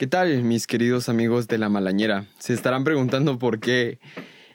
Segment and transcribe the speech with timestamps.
[0.00, 2.24] ¿Qué tal, mis queridos amigos de la malañera?
[2.38, 3.98] Se estarán preguntando por qué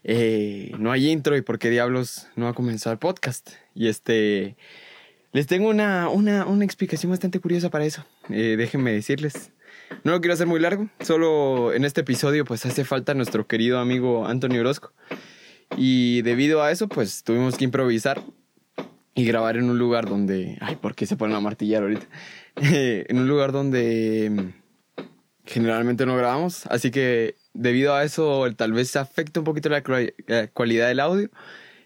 [0.04, 3.52] eh, no hay intro y por qué diablos no ha comenzado el podcast.
[3.76, 4.56] Y este,
[5.34, 8.04] les tengo una, una, una explicación bastante curiosa para eso.
[8.30, 9.52] Eh, déjenme decirles.
[10.04, 13.78] No lo quiero hacer muy largo, solo en este episodio pues hace falta nuestro querido
[13.78, 14.94] amigo Antonio Orozco.
[15.78, 18.24] Y debido a eso pues tuvimos que improvisar
[19.14, 20.58] y grabar en un lugar donde...
[20.60, 22.08] Ay, ¿por qué se ponen a martillar ahorita?
[22.56, 24.56] en un lugar donde
[25.46, 29.82] generalmente no grabamos, así que debido a eso tal vez se afecta un poquito la,
[29.82, 31.30] calidad del audio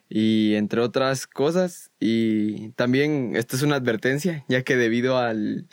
[0.09, 1.91] y entre otras cosas.
[2.00, 5.67] Y también esta es una advertencia ya que debido al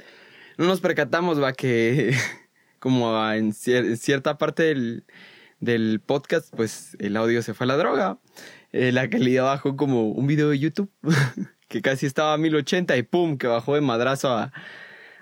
[0.59, 2.15] no nos percatamos va que
[2.79, 5.05] como en, cierta parte del,
[5.61, 8.19] del, podcast pues el audio se fue a la droga.
[8.73, 10.91] Eh, la calidad bajó como un video de YouTube
[11.69, 14.53] que casi estaba a 1080 y pum que bajó de madrazo a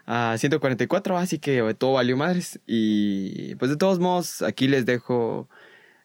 [0.06, 2.60] a 144, así que todo valió madres.
[2.66, 5.48] Y pues de todos modos, aquí les dejo,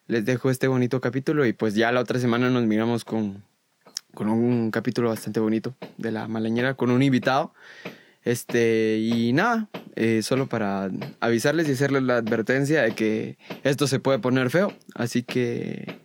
[0.06, 3.44] les dejo este bonito capítulo y pues ya la otra semana nos miramos con,
[4.14, 7.52] con un capítulo bastante bonito de la malañera, con un invitado.
[8.22, 13.98] Este, y nada, eh, solo para avisarles y hacerles la advertencia de que esto se
[13.98, 16.00] puede poner feo, así que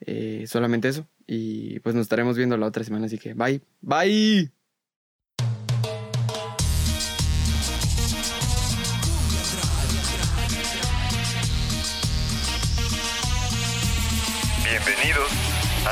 [0.00, 1.06] eh, solamente eso.
[1.26, 4.63] Y pues nos estaremos viendo la otra semana, así que bye, bye.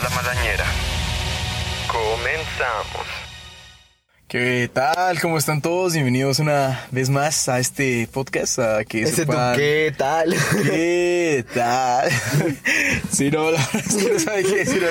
[0.02, 0.64] La malañera.
[1.86, 3.21] Comenzamos.
[4.32, 5.20] ¿Qué tal?
[5.20, 5.92] ¿Cómo están todos?
[5.92, 8.60] Bienvenidos una vez más a este podcast.
[8.60, 10.34] A que Ese ¿Qué tal?
[10.64, 12.10] ¿Qué tal?
[13.12, 14.86] sí, no, la verdad es que no sabe qué decir.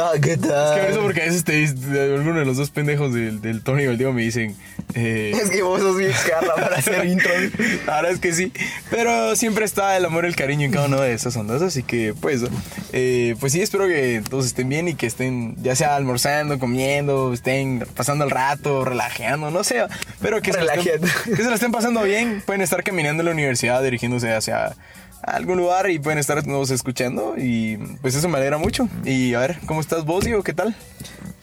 [0.00, 0.78] Ah, ¿Qué tal?
[0.78, 3.82] Es que eso porque a veces te alguno de los dos pendejos del, del Tony
[3.82, 4.56] y el Diego me dicen.
[4.94, 7.30] Eh, es que vos sos bien carla para hacer intro.
[7.86, 8.50] Verdad es que sí.
[8.88, 11.60] Pero siempre está el amor y el cariño en cada una de esas ondas.
[11.60, 12.44] Así que, pues,
[12.94, 17.34] eh, pues sí, espero que todos estén bien y que estén, ya sea almorzando, comiendo,
[17.34, 19.84] estén pasando el rato, relajeando, no sé,
[20.20, 22.42] pero que se, estén, que se la estén pasando bien.
[22.46, 24.74] Pueden estar caminando en la universidad, dirigiéndose hacia
[25.22, 28.88] algún lugar y pueden estar estarnos escuchando y pues eso me alegra mucho.
[29.04, 30.42] Y a ver, ¿cómo estás vos, Diego?
[30.42, 30.74] ¿Qué tal?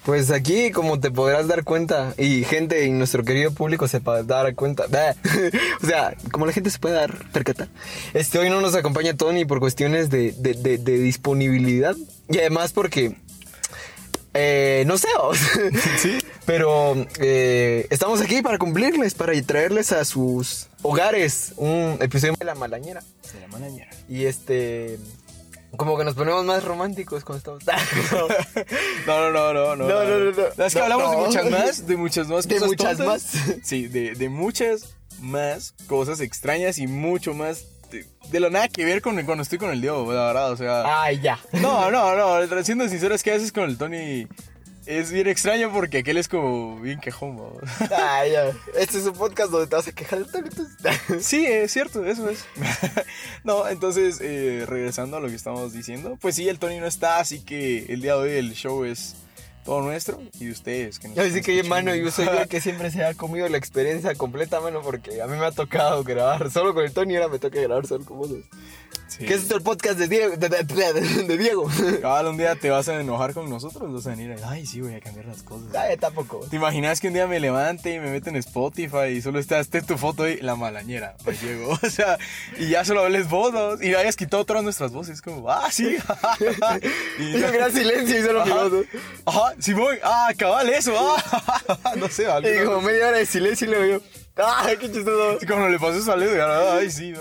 [0.06, 4.24] Pues aquí, como te podrás dar cuenta, y gente en nuestro querido público se puede
[4.24, 4.84] dar cuenta,
[5.82, 7.70] o sea, como la gente se puede dar percatar,
[8.14, 11.96] este, hoy no nos acompaña Tony por cuestiones de, de, de disponibilidad,
[12.28, 13.16] y además porque
[14.34, 15.08] eh, no sé,
[16.00, 16.18] ¿Sí?
[16.46, 22.56] pero eh, estamos aquí para cumplirles, para traerles a sus hogares un episodio de la
[22.56, 23.02] malañera.
[23.34, 23.90] De la malañera.
[24.10, 24.98] Y este,
[25.78, 27.84] como que nos ponemos más románticos cuando estamos.
[29.08, 29.88] no, no, no, no, no.
[29.88, 30.66] No, no, no.
[30.66, 32.60] Es que hablamos de muchas más, de muchas más cosas.
[32.60, 33.24] De muchas más.
[33.64, 37.66] Sí, de, de muchas más cosas extrañas y mucho más
[38.30, 41.04] de lo nada que ver con cuando estoy con el Diego, la verdad, o sea.
[41.04, 41.40] Ay, ya.
[41.54, 44.28] No, no, no, siendo sincero, es que haces con el Tony
[44.86, 47.40] es bien extraño porque aquel es como bien quejón,
[47.96, 48.52] Ay, ya.
[48.78, 50.50] Este es un podcast donde te vas a quejar del Tony.
[51.22, 52.46] sí, es cierto, eso es.
[53.44, 57.20] no, entonces, eh, regresando a lo que estamos diciendo, pues sí, el Tony no está,
[57.20, 59.16] así que el día de hoy el show es
[59.64, 61.00] todo nuestro y de ustedes.
[61.00, 64.60] Que nos que, mano, yo soy el que siempre se ha comido la experiencia completa,
[64.60, 67.40] mano, porque a mí me ha tocado grabar solo con el Tony y ahora me
[67.40, 68.30] toca grabar solo con vos.
[69.18, 70.36] ¿Qué es esto el podcast de Diego?
[70.36, 71.70] De, de, Diego.
[72.02, 74.96] Cada un día te vas a enojar con nosotros, vas a venir, ay, sí, voy
[74.96, 75.74] a cambiar las cosas.
[75.76, 76.40] Ay, tampoco.
[76.50, 79.70] ¿Te imaginas que un día me levante y me mete en Spotify y solo estás
[79.70, 81.78] tu foto y la malañera de Diego?
[81.84, 82.18] O sea,
[82.58, 83.54] y ya solo hables vos,
[83.84, 85.96] Y hayas quitado todas nuestras voces, como, ah, sí.
[87.20, 88.86] y un gran silencio y solo mi voz.
[89.26, 91.94] Ajá, sí voy, ah, cabal, eso, ah.
[91.98, 92.50] no sé, algo.
[92.50, 94.02] Y como media hora de silencio y le veo.
[94.36, 95.38] ¡Ay, qué chistoso!
[95.42, 97.14] Y como le pasó a Leder, ay, sí,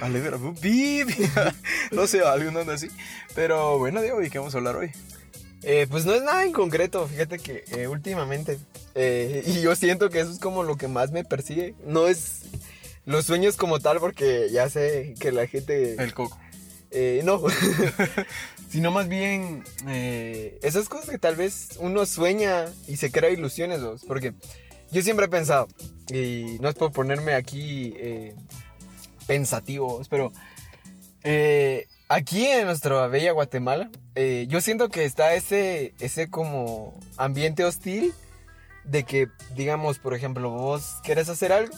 [0.00, 1.08] a Leder, bip,
[1.92, 2.88] no sé, algo no así.
[3.36, 4.90] Pero bueno, Diego, ¿y qué vamos a hablar hoy?
[5.62, 8.58] Eh, pues no es nada en concreto, fíjate que eh, últimamente,
[8.94, 12.42] eh, y yo siento que eso es como lo que más me persigue, no es
[13.04, 15.94] los sueños como tal, porque ya sé que la gente...
[16.02, 16.38] El coco.
[17.22, 17.42] no,
[18.76, 19.64] sino más bien
[20.60, 24.04] esas cosas que tal vez uno sueña y se crea ilusiones, ¿vos?
[24.06, 24.34] porque
[24.90, 25.66] yo siempre he pensado,
[26.12, 28.34] y no es por ponerme aquí eh,
[29.26, 30.30] pensativo, pero
[31.24, 37.64] eh, aquí en nuestra bella Guatemala, eh, yo siento que está ese, ese como ambiente
[37.64, 38.12] hostil
[38.84, 41.74] de que, digamos, por ejemplo, vos querés hacer algo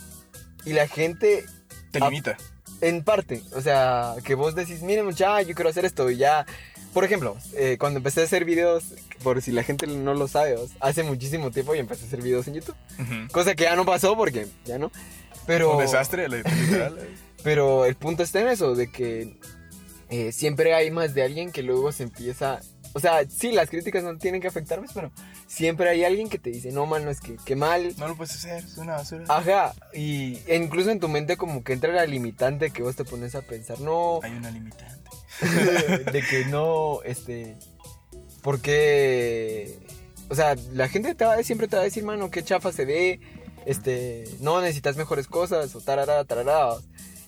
[0.65, 1.45] y la gente...
[1.93, 2.37] Te limita.
[2.81, 6.45] En parte, o sea, que vos decís, miren muchacha, yo quiero hacer esto y ya
[6.93, 8.85] por ejemplo, eh, cuando empecé a hacer videos,
[9.23, 12.49] por si la gente no lo sabe, hace muchísimo tiempo y empecé a hacer videos
[12.49, 12.77] en YouTube.
[13.33, 14.91] Cosa que ya no pasó porque ya no.
[15.47, 16.99] Pero, Un desastre, literal.
[17.43, 19.37] pero el punto está en eso, de que
[20.11, 22.61] eh, siempre hay más de alguien que luego se empieza...
[22.95, 25.11] O sea, sí, las críticas no tienen que afectarme, pero
[25.47, 27.95] siempre hay alguien que te dice, no, mano, es que qué mal.
[27.99, 29.25] no lo puedes hacer, es una basura.
[29.29, 33.05] Ajá, y e incluso en tu mente como que entra la limitante que vos te
[33.05, 35.11] pones a pensar, no, Hay una limitante.
[36.13, 37.57] de que no, este,
[38.43, 39.79] porque,
[40.29, 42.85] o sea, la gente te va, siempre te va a decir, mano, qué chafa se
[42.85, 43.21] ve,
[43.67, 46.77] este, no necesitas mejores cosas, o tarara, tarara.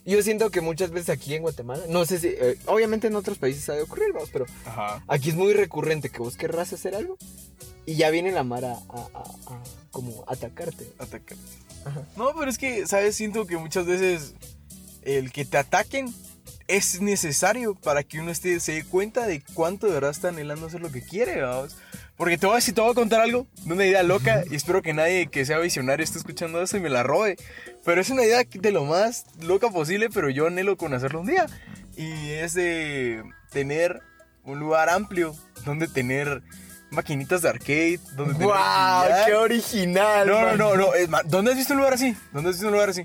[0.06, 3.38] Yo siento que muchas veces aquí en Guatemala, no sé si, eh, obviamente en otros
[3.38, 5.04] países ha de ocurrir, vamos, pero Ajá.
[5.08, 7.16] aquí es muy recurrente que vos querrás hacer algo
[7.86, 10.90] y ya viene la Mara a, a- a como atacarte.
[10.98, 11.36] Atacarte.
[11.84, 12.02] Ajá.
[12.16, 13.14] No, pero es que, ¿sabes?
[13.16, 14.34] Siento que muchas veces
[15.02, 16.12] el que te ataquen
[16.66, 20.66] es necesario para que uno esté, se dé cuenta de cuánto de verdad está anhelando
[20.66, 21.76] hacer lo que quiere, vamos.
[22.20, 24.54] Porque te voy a decir, te voy a contar algo de una idea loca y
[24.54, 27.38] espero que nadie que sea visionario esté escuchando eso y me la robe.
[27.82, 31.28] Pero es una idea de lo más loca posible, pero yo anhelo con hacerlo un
[31.28, 31.46] día.
[31.96, 34.02] Y es de tener
[34.44, 35.34] un lugar amplio
[35.64, 36.42] donde tener
[36.90, 39.04] maquinitas de arcade, donde tener ¡Guau!
[39.06, 39.26] billar.
[39.26, 40.28] ¡Qué original!
[40.28, 40.92] No, no, no, no.
[40.92, 42.14] es ¿Dónde has visto un lugar así?
[42.34, 43.02] ¿Dónde has visto un lugar así?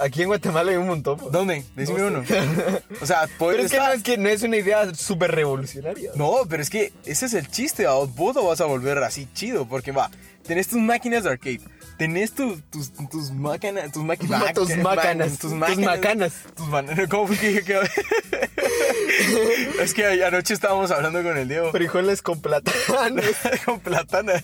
[0.00, 1.18] Aquí en Guatemala hay un montón.
[1.18, 1.32] pues.
[1.32, 1.64] ¿Dónde?
[1.76, 2.24] Decime No uno.
[3.00, 6.12] O sea, puede Pero es que no es que no es una idea súper revolucionaria.
[6.14, 7.94] No, pero es que ese es el chiste, ¿va?
[7.94, 10.10] vos lo vas a volver así chido, porque va,
[10.46, 11.60] tenés tus máquinas de arcade,
[11.98, 15.38] tenés tu- tus, tus máquinas, tus máquinas, tus mácanas.
[15.38, 16.32] tus macanas.
[16.56, 17.78] tus man- ¿cómo fue que dije que?
[19.82, 21.70] es que anoche estábamos hablando con el Diego.
[21.70, 23.24] Frijoles con plátanos.
[23.64, 24.42] con platanas,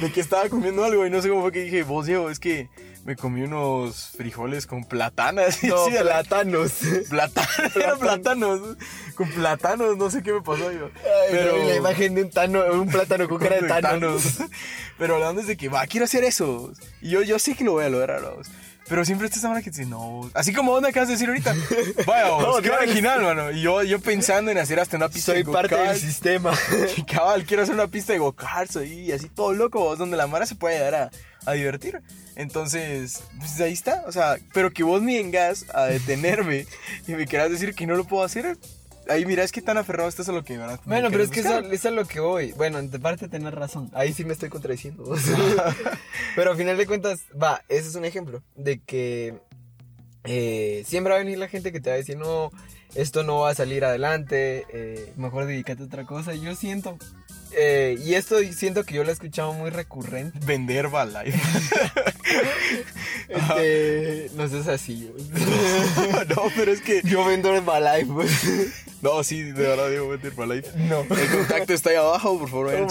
[0.00, 2.38] de que estaba comiendo algo y no sé cómo fue que dije, vos Diego, es
[2.38, 2.68] que
[3.08, 5.60] me comí unos frijoles con platanas.
[5.68, 6.72] No, Sí, plátanos.
[7.08, 8.60] Platanos, eran plátanos.
[9.14, 10.90] Con plátanos, no sé qué me pasó yo.
[11.30, 13.66] Pero la imagen de un, tano, un plátano con cara de.
[13.66, 14.22] Thanos.
[14.98, 16.70] Pero hablando es de que va, quiero hacer eso.
[17.00, 18.48] Y yo, yo sé que lo voy a lograr, vamos.
[18.88, 20.30] Pero siempre está esa hora que dice, no.
[20.34, 21.54] Así como vos me acabas de decir ahorita.
[22.06, 22.82] Vaya, vos, No, qué claro.
[22.82, 23.50] original, mano.
[23.52, 26.52] Y yo, yo pensando en hacer hasta una pista Soy de parte del sistema.
[27.10, 30.44] Cabal, quiero hacer una pista de go-karts ahí, así todo loco, vos, donde la mara
[30.44, 31.10] se puede llegar a,
[31.50, 32.00] a divertir.
[32.36, 34.04] Entonces, pues ahí está.
[34.06, 36.66] O sea, pero que vos me vengas a detenerme
[37.08, 38.56] y me quieras decir que no lo puedo hacer.
[39.08, 41.30] Ahí mira, es que tan aferrado estás a lo que verdad me Bueno, pero es
[41.30, 42.52] que eso, eso es lo que voy.
[42.52, 43.90] Bueno, de parte tenés razón.
[43.94, 45.04] Ahí sí me estoy contradiciendo.
[46.36, 49.34] pero al final de cuentas, va, ese es un ejemplo de que
[50.24, 52.50] eh, siempre va a venir la gente que te va a decir, no,
[52.94, 56.34] esto no va a salir adelante, eh, mejor dedícate a otra cosa.
[56.34, 56.98] Yo siento,
[57.52, 60.38] eh, y esto siento que yo lo he escuchado muy recurrente.
[60.44, 61.38] Vender Herbalife.
[63.28, 65.12] Este, no seas así.
[66.34, 67.02] no, pero es que.
[67.04, 67.52] yo vendo
[68.14, 68.42] pues.
[69.02, 70.70] No, sí, de verdad digo vender Herbalife.
[70.78, 71.02] No.
[71.02, 72.86] El contacto está ahí abajo, por favor.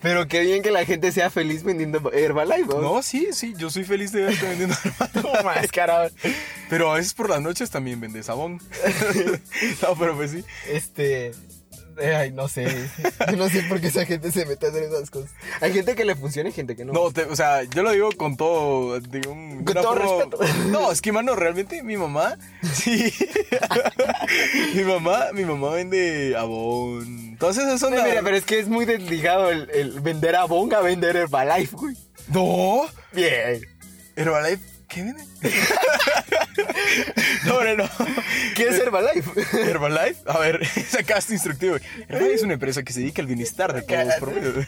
[0.00, 2.80] Pero qué bien que la gente sea feliz vendiendo Herbalife, ¿no?
[2.82, 5.42] No, sí, sí, yo soy feliz de verte vendiendo Herbalife.
[5.44, 6.10] Máscara.
[6.68, 8.60] Pero a veces por las noches también vende sabón.
[9.82, 10.44] no, pero pues sí.
[10.70, 11.32] Este.
[12.00, 12.66] Eh, Ay, no sé.
[13.30, 15.30] Yo no sé por qué esa gente se mete a hacer esas cosas.
[15.60, 16.92] Hay gente que le funciona y gente que no.
[16.92, 18.98] No, te- o sea, yo lo digo con todo,
[19.28, 20.38] un, Con todo forma- respeto.
[20.68, 22.36] No, es que, mano, realmente mi mamá,
[22.72, 23.12] sí.
[24.74, 27.04] mi mamá, mi mamá vende abón.
[27.30, 30.78] Entonces eso No, mira, pero es que es muy desligado el, el vender a Bonga
[30.78, 31.96] a vender Herbalife, güey.
[32.28, 32.86] No.
[33.12, 33.60] Bien.
[34.16, 35.24] Herbalife, ¿qué vende?
[37.46, 37.88] no, no, no.
[38.54, 39.30] ¿Qué es Herbalife?
[39.70, 41.76] Herbalife, a ver, sacaste instructivo.
[42.08, 44.66] Herbalife es una empresa que se dedica al bienestar de todos los promedio.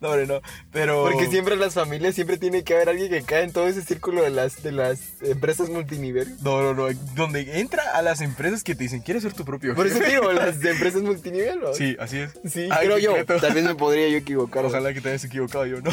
[0.00, 0.40] No, hombre, no.
[0.72, 1.04] Pero.
[1.04, 3.82] Porque siempre en las familias siempre tiene que haber alguien que cae en todo ese
[3.82, 6.36] círculo de las, de las empresas multinivel.
[6.42, 6.92] No, no, no.
[7.14, 10.10] Donde entra a las empresas que te dicen, ¿quieres ser tu propio Por eso jefe?"
[10.10, 11.72] te digo, las empresas multinivel, ¿no?
[11.74, 12.32] Sí, así es.
[12.50, 13.14] Sí, Ay, creo yo.
[13.14, 13.36] creto.
[13.40, 14.64] Tal vez me podría yo equivocar.
[14.64, 15.90] Ojalá que te hayas equivocado yo, ¿no?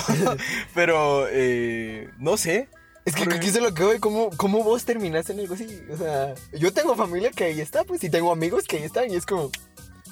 [0.74, 2.68] Pero, eh, no sé.
[3.06, 5.66] Es que aquí es lo que voy, ¿cómo, ¿cómo vos terminaste en algo así?
[5.92, 9.10] O sea, yo tengo familia que ahí está, pues, y tengo amigos que ahí están,
[9.12, 9.50] y es como,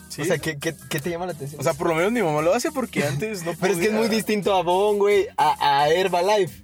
[0.10, 0.24] Sí.
[0.24, 1.62] o sea, ¿qué, qué, qué te llama la atención?
[1.62, 3.86] O sea, por lo menos mi mamá lo hace porque antes no pero es que
[3.86, 4.00] es podía.
[4.08, 6.64] muy distinto a Bon, güey, a, a Herbalife.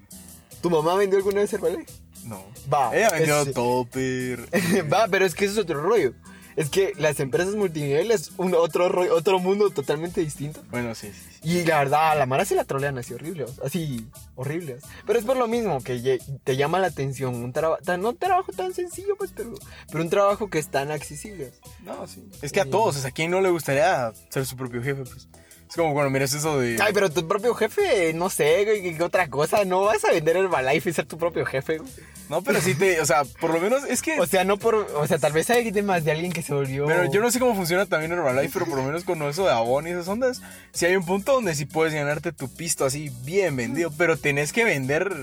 [0.62, 1.86] ¿Tu mamá vendió alguna vez Herbalife?
[2.24, 2.44] No.
[2.74, 4.40] Va, Ella vendió es- Topper.
[4.92, 6.14] Va, pero es que eso es otro rollo.
[6.56, 10.62] Es que las empresas multinivel es un otro, rollo- otro mundo totalmente distinto.
[10.72, 11.20] Bueno, sí, sí.
[11.42, 11.50] sí.
[11.50, 14.82] Y la verdad, a la Mara se la trolean así horrible, así horribles.
[15.06, 18.52] Pero es por lo mismo que te llama la atención un trabajo, no un trabajo
[18.54, 19.54] tan sencillo, pues, pero,
[19.92, 21.52] pero un trabajo que es tan accesible.
[21.84, 22.26] No, sí.
[22.42, 25.04] Es que a todos, o sea, ¿a quién no le gustaría ser su propio jefe?
[25.04, 25.28] Pues
[25.70, 26.78] es como cuando miras eso de.
[26.80, 29.66] Ay, pero tu propio jefe, no sé, güey, ¿qué otra cosa?
[29.66, 31.92] No vas a vender Herbalife y ser tu propio jefe, güey.
[32.30, 34.20] No, pero sí te, o sea, por lo menos es que...
[34.20, 34.76] O sea, no por.
[34.76, 36.88] O sea, tal vez hay temas de alguien que se volvió.
[36.88, 39.52] Pero yo no sé cómo funciona también Herbalife, pero por lo menos con eso de
[39.52, 40.42] Avon y esas ondas,
[40.72, 44.54] si hay un punto donde sí puedes ganarte tu pisto así bien vendido, pero tenés
[44.54, 45.14] que vender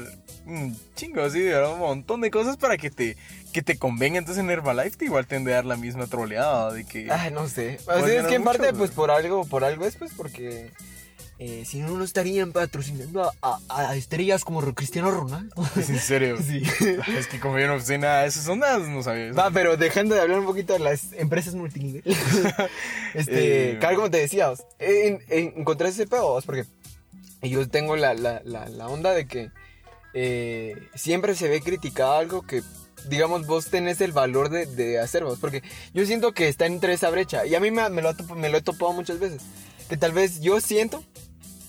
[0.47, 3.17] un chingo así, un montón de cosas para que te,
[3.53, 4.19] que te convenga.
[4.19, 7.11] Entonces en Herbalife te igual te han de dar la misma troleada de que...
[7.11, 7.79] Ay, no sé.
[7.79, 10.71] Sea, es que en mucho, parte, pues por algo, por algo es pues porque.
[11.39, 15.55] eh, si no, no estarían patrocinando a, a- a estrellas como Cristiano Ronaldo.
[15.77, 16.39] Es en serio.
[16.41, 16.63] Sí.
[17.19, 19.35] Es que como yo no sé nada de esas ondas, no sabía eso.
[19.37, 22.03] Va, pero dejando de hablar un poquito de las empresas multinivel.
[23.15, 26.65] este, Eh, Carl, como te decía, en, en- encontré ese pedo, porque
[27.43, 29.51] yo tengo la, la, la, la onda de que
[30.15, 32.63] eh, siempre se ve criticado algo que,
[33.09, 35.63] digamos, vos tenés el valor de, de hacer, vos, porque
[35.95, 38.59] yo siento que está entre esa brecha, y a mí me, me lo, me lo
[38.59, 39.43] he topado muchas veces,
[39.89, 41.03] que tal vez yo siento,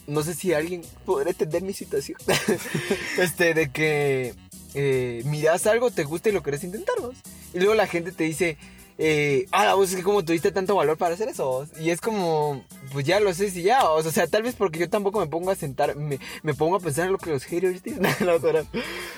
[0.07, 2.17] no sé si alguien podrá entender mi situación,
[3.17, 4.35] este, de que
[4.73, 7.15] eh, miras algo, te gusta y lo querés intentar, vos.
[7.53, 8.57] Y luego la gente te dice,
[9.05, 11.45] eh, ah, vos es que como tuviste tanto valor para hacer eso.
[11.45, 11.69] vos".
[11.77, 13.83] Y es como, pues ya lo sé, si ya.
[13.83, 16.79] O sea, tal vez porque yo tampoco me pongo a sentar, me, me pongo a
[16.79, 18.01] pensar en lo que los haters dicen.
[18.21, 18.65] No, pero-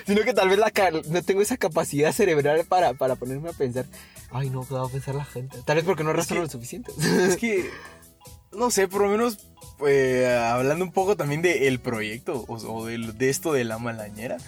[0.06, 0.72] sino que tal vez la,
[1.08, 3.86] no tengo esa capacidad cerebral para, para ponerme a pensar,
[4.32, 5.58] ay, no, ¿qué va a pensar la gente?
[5.64, 6.90] Tal vez porque no razono lo suficiente.
[6.98, 7.70] Es que,
[8.52, 9.38] no sé, por lo menos
[9.86, 14.38] eh, hablando un poco también del proyecto o, o del- de, esto de la malañera.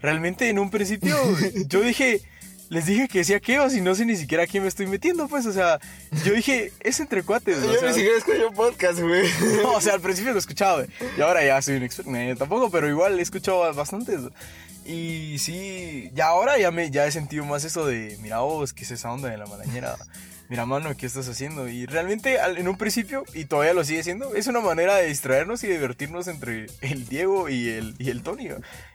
[0.00, 1.16] Realmente en un principio
[1.66, 2.22] yo dije,
[2.70, 4.86] les dije que decía que o si no sé ni siquiera a quién me estoy
[4.86, 5.78] metiendo, pues, o sea,
[6.24, 7.58] yo dije, es entre cuates.
[7.58, 9.28] o yo sea, ni siquiera escucho podcast, güey.
[9.62, 10.88] no, o sea, al principio lo escuchaba, güey.
[11.16, 12.10] Y ahora ya soy un experto.
[12.10, 14.20] No, yo tampoco, pero igual he escuchado bastantes.
[14.84, 18.84] Y sí, ya ahora ya, me, ya he sentido más eso de, mira vos, ¿qué
[18.84, 19.96] es esa onda de la malañera?
[20.48, 21.68] Mira, mano, ¿qué estás haciendo?
[21.68, 25.06] Y realmente, al- en un principio, y todavía lo sigue siendo, es una manera de
[25.06, 28.48] distraernos y divertirnos entre el Diego y el, y el Tony.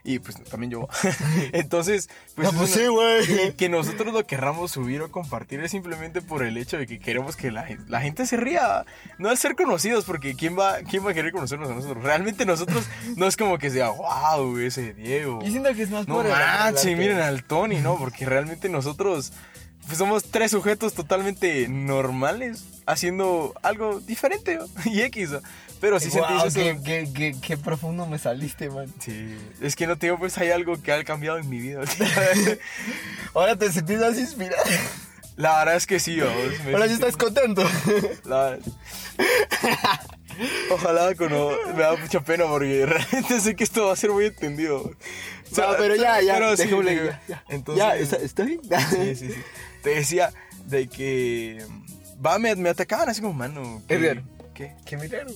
[0.03, 0.87] Y pues también yo.
[1.53, 2.51] Entonces, pues.
[2.51, 3.47] No, pues una- sí, güey.
[3.49, 6.99] y que nosotros lo querramos subir o compartir es simplemente por el hecho de que
[6.99, 8.85] queremos que la, la gente se ría.
[9.17, 12.03] No al ser conocidos, porque ¿quién va, ¿quién va a querer conocernos a nosotros?
[12.03, 15.39] Realmente nosotros no es como que sea, wow, ese Diego.
[15.43, 17.97] Yo siento que es más No por el- manches, el- miren al Tony, ¿no?
[17.97, 19.31] Porque realmente nosotros
[19.85, 25.31] pues, somos tres sujetos totalmente normales haciendo algo diferente y X.
[25.81, 26.81] Pero sí Guau, sentís eso.
[27.13, 28.87] qué, qué, profundo me saliste, man.
[28.99, 31.81] Sí, es que no te digo, pues hay algo que ha cambiado en mi vida.
[33.33, 34.63] Ahora te sentís más inspirado.
[35.35, 36.35] La verdad es que sí, vamos,
[36.67, 37.63] Ahora sí sentí- estás contento.
[38.23, 38.59] La-
[40.71, 41.31] Ojalá con
[41.75, 44.77] me da mucha pena porque realmente sé que esto va a ser muy entendido.
[45.51, 47.43] O sea, No, pero ya, ya, pero sí, ya, ya.
[47.49, 48.61] Entonces, ya, ¿está, está bien?
[48.89, 49.41] sí, sí, sí.
[49.83, 50.33] Te decía
[50.65, 51.63] de que
[52.25, 53.81] va, me, me atacaban así como mano.
[53.87, 54.23] ¿qué- Edgar.
[54.53, 54.73] ¿Qué?
[54.85, 55.31] Qué milagro.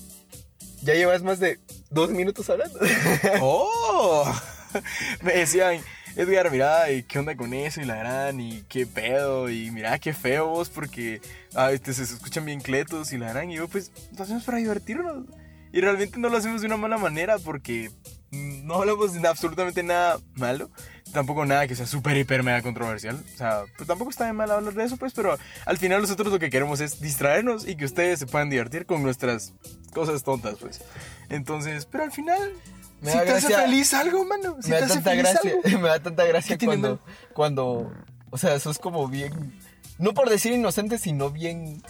[0.82, 2.80] Ya llevas más de dos minutos hablando.
[3.42, 4.32] ¡Oh!
[5.24, 5.82] me decían,
[6.16, 7.82] Edgar, mira, ¿y ¿qué onda con eso?
[7.82, 11.20] Y la gran, y qué pedo, y mira, qué feo vos, porque
[11.56, 14.60] ah, este, se escuchan bien cletos y la gran, y yo, pues, lo hacemos para
[14.60, 15.25] divertirnos.
[15.74, 17.92] Y realmente no lo hacemos de una mala manera porque
[18.31, 20.69] no hablamos de absolutamente nada malo,
[21.13, 23.24] tampoco nada que sea súper, hiper, mega controversial.
[23.34, 26.31] O sea, pues tampoco está de mal hablar de eso, pues, pero al final nosotros
[26.31, 29.53] lo que queremos es distraernos y que ustedes se puedan divertir con nuestras
[29.93, 30.81] cosas tontas, pues.
[31.29, 32.53] Entonces, pero al final,
[33.01, 34.57] Me si da te hace feliz algo, mano.
[34.62, 35.51] Si me te da hace tanta feliz gracia.
[35.51, 35.79] algo.
[35.81, 37.00] Me da tanta gracia ¿Qué tiene cuando,
[37.34, 37.91] cuando.
[38.29, 39.57] O sea, sos como bien.
[40.00, 41.81] No por decir inocente, sino bien.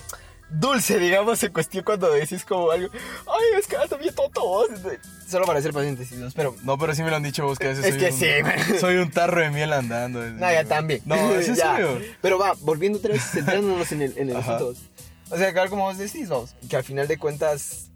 [0.50, 2.90] Dulce, digamos, en cuestión cuando decís como algo.
[2.94, 3.76] Ay, es que
[4.12, 4.42] tonto.
[4.42, 4.68] vos".
[5.28, 6.56] Solo para ser pacientes, sí, pero.
[6.64, 8.18] No, pero sí me lo han dicho vos que a veces Es soy que un,
[8.20, 8.80] sí, man.
[8.80, 10.22] Soy un tarro de miel andando.
[10.22, 11.02] No, ya también.
[11.06, 11.76] No, ¿es en Ya.
[11.76, 12.02] serio?
[12.22, 14.74] Pero va, volviendo otra vez, centrándonos en el, en el asunto.
[15.30, 17.90] O sea, claro, como vos decís, vos, que al final de cuentas,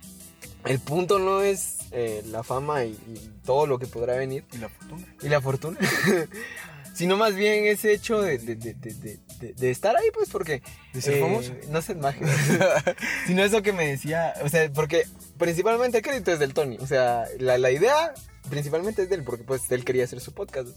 [0.65, 4.57] el punto no es eh, la fama y, y todo lo que podrá venir, Y
[4.57, 5.07] la fortuna.
[5.21, 5.79] y la fortuna,
[6.93, 9.19] sino más bien ese hecho de, de, de, de,
[9.53, 10.55] de- estar ahí, pues, porque...
[10.55, 10.61] eh,
[10.93, 11.53] ¿De ser famoso?
[11.69, 12.27] No sé, magia.
[13.27, 15.05] sino eso que me decía, o sea, porque
[15.37, 18.13] principalmente el crédito es del Tony, o sea, la, la idea
[18.49, 20.69] principalmente es de él, porque pues él quería hacer su podcast.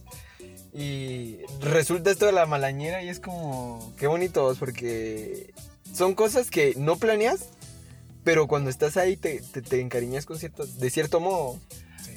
[0.72, 5.52] Y resulta esto de la malañera y es como, qué bonitos, porque
[5.92, 7.46] son cosas que no planeas,
[8.24, 11.60] pero cuando estás ahí te, te, te encariñas con cierto, de cierto modo.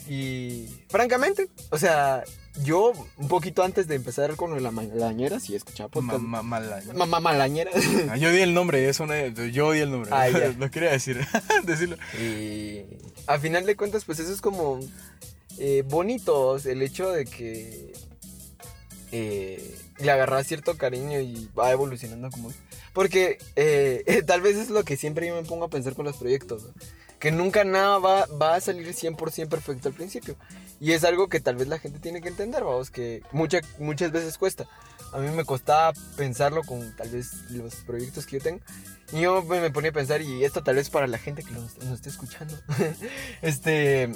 [0.09, 2.23] Y francamente, o sea,
[2.63, 6.21] yo un poquito antes de empezar con la malañera, sí escuchaba Ma- podcast.
[6.23, 6.81] ma- mala.
[6.95, 7.71] Mamá malañera.
[8.09, 9.13] Ah, yo di el nombre, eso no
[9.47, 10.09] yo di el nombre.
[10.13, 10.27] Ah.
[10.57, 11.19] Lo quería decir,
[11.65, 11.97] decirlo.
[12.21, 12.83] Y
[13.27, 14.79] a final de cuentas, pues eso es como
[15.57, 17.93] eh, bonito, el hecho de que
[19.11, 22.51] eh, le agarras cierto cariño y va evolucionando como...
[22.93, 26.17] Porque eh, tal vez es lo que siempre yo me pongo a pensar con los
[26.17, 26.73] proyectos, ¿no?
[27.19, 30.35] Que nunca nada va, va a salir 100% perfecto al principio.
[30.79, 34.11] Y es algo que tal vez la gente tiene que entender, vamos, que mucha, muchas
[34.11, 34.67] veces cuesta.
[35.13, 38.59] A mí me costaba pensarlo con tal vez los proyectos que yo tengo.
[39.13, 41.77] Y yo me, ponía a pensar, y esto tal vez para la gente que nos,
[41.77, 42.53] nos esté escuchando,
[43.41, 44.09] este,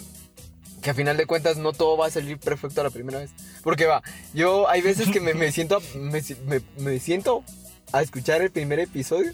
[0.82, 3.32] que a final de cuentas no todo va a salir perfecto a la primera vez.
[3.64, 4.04] Porque va,
[4.34, 7.44] yo hay veces que me, me siento, me, si- me- me siento
[7.92, 9.34] a escuchar el primer episodio.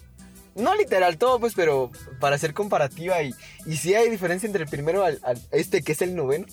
[0.57, 3.33] No literal todo, pues, pero para hacer comparativa y,
[3.65, 6.45] y sí hay diferencia entre el primero al, al este que es el noveno.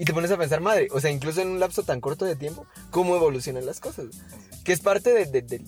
[0.00, 2.34] Y te pones a pensar, madre, o sea, incluso en un lapso tan corto de
[2.34, 4.06] tiempo, cómo evolucionan las cosas.
[4.64, 5.60] Que es parte de, de, de,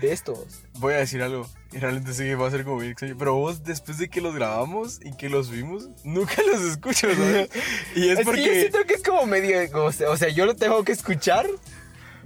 [0.00, 0.46] de, esto.
[0.74, 3.34] Voy a decir algo, y realmente sé que va a ser como bien extraño, pero
[3.34, 7.50] vos después de que los grabamos y que los vimos, nunca los escucho, ¿sabes?
[7.96, 8.60] Y es, Es, que yo porque...
[8.60, 11.48] siento que es como medio, o sea, o sea, yo lo tengo que escuchar.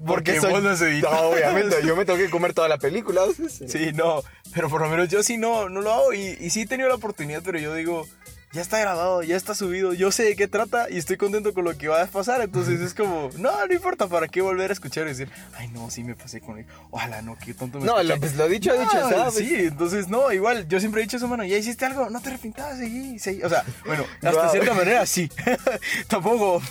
[0.06, 1.10] Porque, Porque soy, vos.
[1.10, 3.22] No, obviamente, yo me tengo que comer toda la película.
[3.48, 4.22] Sí, no,
[4.54, 6.88] pero por lo menos yo sí no, no lo hago y, y sí he tenido
[6.88, 8.06] la oportunidad, pero yo digo,
[8.54, 11.64] ya está grabado, ya está subido, yo sé de qué trata y estoy contento con
[11.64, 14.72] lo que va a pasar, entonces es como, no, no importa, ¿para qué volver a
[14.72, 17.86] escuchar y decir, ay no, sí me pasé con él, ojalá no, qué tonto me
[17.86, 18.14] No, escuché"?
[18.14, 19.34] lo, pues lo dicho, ha dicho, Ah, ¿sabes?
[19.34, 22.28] Sí, entonces no, igual, yo siempre he dicho eso, mano, ya hiciste algo, no te
[22.30, 23.42] arrepintas, seguí, seguí.
[23.42, 24.50] O sea, bueno, hasta Wow.
[24.52, 25.28] cierta manera sí.
[26.08, 26.62] Tampoco,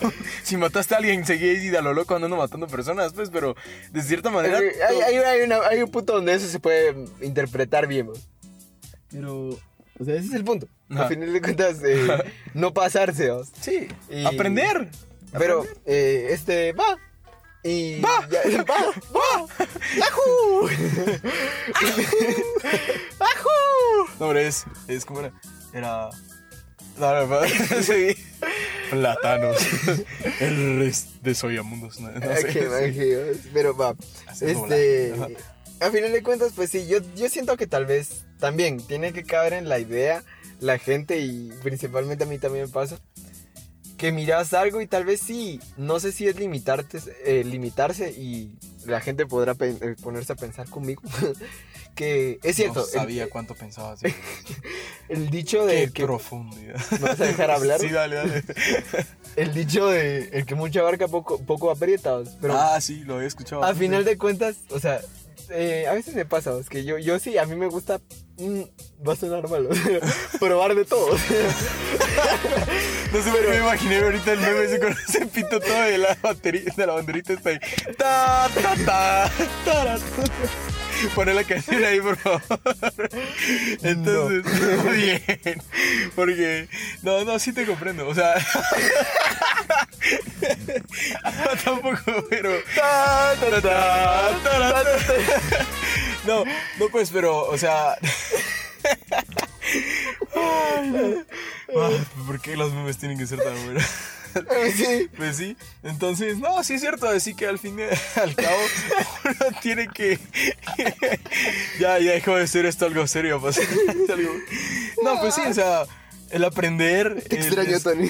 [0.43, 3.55] si mataste a alguien, seguí y a lo loco andando matando personas, pues, pero
[3.91, 4.57] de cierta manera.
[4.57, 8.15] Hay, hay, hay, hay una- hay un punto donde eso se puede interpretar bien, bro.
[9.11, 9.49] Pero,
[9.99, 10.67] o sea, ese es el punto.
[10.93, 11.03] Ajá.
[11.03, 12.07] Al final de cuentas, eh,
[12.53, 13.49] no pasarse, ¿os?
[13.61, 14.89] Sí, Y- aprender.
[15.37, 16.97] Pero, eh, este, va.
[17.63, 18.01] Y.
[18.01, 18.19] ¡Va!
[18.19, 18.27] ¡Va!
[19.15, 19.67] ¡Va!
[19.97, 20.69] ¡Yahoo!
[23.19, 24.07] ¡Yahoo!
[24.19, 25.31] No, hombre, es, es como era.
[25.73, 26.09] Era.
[26.99, 27.39] No, no,
[27.81, 28.15] sí.
[28.91, 29.57] Plátanos.
[30.39, 31.99] El resto de Soyamundos.
[31.99, 33.35] No, no sé.
[33.51, 33.95] Pero va.
[34.39, 35.15] Este.
[35.79, 39.23] A final de cuentas, pues sí, yo, yo siento que tal vez también tiene que
[39.23, 40.23] caber en la idea
[40.63, 42.97] la gente y principalmente a mí también me pasa
[43.97, 48.57] que miras algo y tal vez sí, no sé si es limitarte, eh, limitarse y
[48.85, 51.01] la gente podrá eh, ponerse a pensar conmigo
[51.95, 53.99] que es cierto, No el- sabía cuánto pensabas.
[53.99, 54.07] sí.
[55.09, 56.75] el, dicho de Qué el que profundidad.
[56.91, 57.79] ¿Me vas a dejar hablar?
[57.79, 58.43] Sí, dale, dale.
[59.35, 63.27] el dicho de el que mucha barca poco poco aprieta, pero ah, sí, lo había
[63.27, 63.63] escuchado.
[63.63, 64.99] a final de cuentas, o sea,
[65.49, 67.99] eh, a veces me pasa, es que yo, yo sí, a mí me gusta,
[68.37, 68.61] mm,
[69.07, 69.69] va a sonar malo,
[70.39, 71.17] probar de todo.
[73.13, 76.87] No sé me imaginé ahorita el meme ese con ese todo de la batería, de
[76.87, 77.59] la banderita está ahí.
[77.95, 79.31] Ta, ta, ta,
[79.63, 80.82] tara, ta.
[81.09, 82.41] Poné la canción ahí, por favor.
[83.81, 85.61] Entonces, muy bien.
[86.15, 86.67] Porque,
[87.01, 88.07] no, no, sí te comprendo.
[88.07, 88.33] O sea,
[90.41, 92.51] no, tampoco, pero.
[96.25, 96.43] No,
[96.79, 97.97] no, pues, pero, o sea.
[100.35, 101.23] Ay, no.
[101.81, 101.89] Ah,
[102.27, 103.83] ¿Por qué los memes tienen que ser tan buenos?
[104.75, 105.09] Sí.
[105.17, 107.83] Pues sí, entonces, no, sí es cierto, así que al fin y
[108.19, 108.57] al cabo
[109.25, 110.19] uno tiene que...
[111.79, 113.57] ya, ya dejó de ser esto algo serio, pues.
[113.59, 114.33] Algo-
[115.03, 115.83] No, pues sí, o sea,
[116.31, 117.23] el aprender...
[117.23, 118.09] Te el- extraño, es- Tony.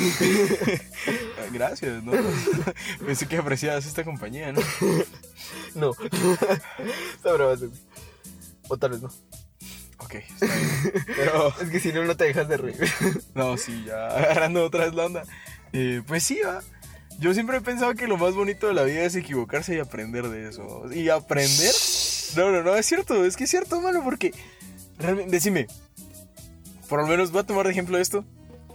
[1.52, 2.14] Gracias, ¿no?
[3.06, 4.62] Pensé que apreciabas esta compañía, ¿no?
[5.76, 5.92] No.
[7.16, 7.62] Esta broma es-
[8.70, 9.10] O tal vez no.
[10.00, 11.06] Ok, está bien.
[11.16, 11.54] Pero...
[11.62, 12.92] Es que si no, no te dejas de reír.
[13.36, 15.24] No, sí, ya agarrando otra vez la onda.
[15.74, 16.62] Eh, pues sí, va.
[17.20, 20.28] Yo siempre he pensado que lo más bonito de la vida es equivocarse y aprender
[20.30, 20.84] de eso.
[20.94, 21.74] ¿Y aprender?
[22.36, 24.34] No, no, no, es cierto, es que es cierto, mano, porque
[24.98, 25.68] realmente, decime,
[26.90, 28.26] por lo menos voy a tomar de ejemplo esto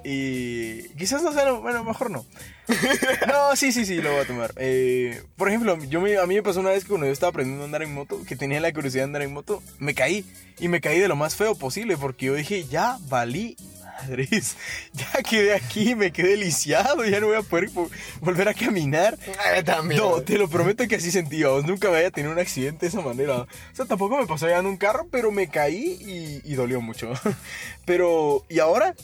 [0.05, 2.25] y quizás no sea, lo- bueno, mejor no.
[3.27, 4.53] No, sí, sí, sí, lo voy a tomar.
[4.57, 7.31] Eh, por ejemplo, yo me- a mí me pasó una vez que cuando yo estaba
[7.31, 10.25] aprendiendo a andar en moto, que tenía la curiosidad de andar en moto, me caí.
[10.61, 13.57] Y me caí de lo más feo posible, porque yo dije, ya valí
[14.03, 14.57] madres,
[14.93, 19.19] ya quedé aquí, me quedé lisiado, ya no voy a poder vo- volver a caminar.
[19.65, 20.01] También.
[20.01, 22.89] No, te lo prometo que así sentía, vos nunca me había tenido un accidente de
[22.91, 23.43] esa manera.
[23.43, 26.81] O sea, tampoco me pasó ya en un carro, pero me caí y, y dolió
[26.81, 27.13] mucho.
[27.85, 28.95] Pero, ¿y ahora?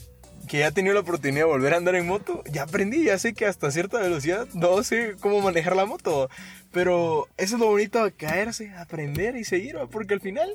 [0.47, 3.17] Que ya he tenido la oportunidad de volver a andar en moto, ya aprendí, ya
[3.17, 6.29] sé que hasta cierta velocidad no sé cómo manejar la moto.
[6.71, 10.47] Pero eso es lo bonito de caerse, aprender y seguir, porque al final,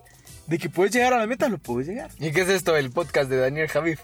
[0.46, 2.10] de que puedes llegar a la meta, lo puedes llegar.
[2.20, 2.76] ¿Y qué es esto?
[2.76, 3.98] El podcast de Daniel Javif.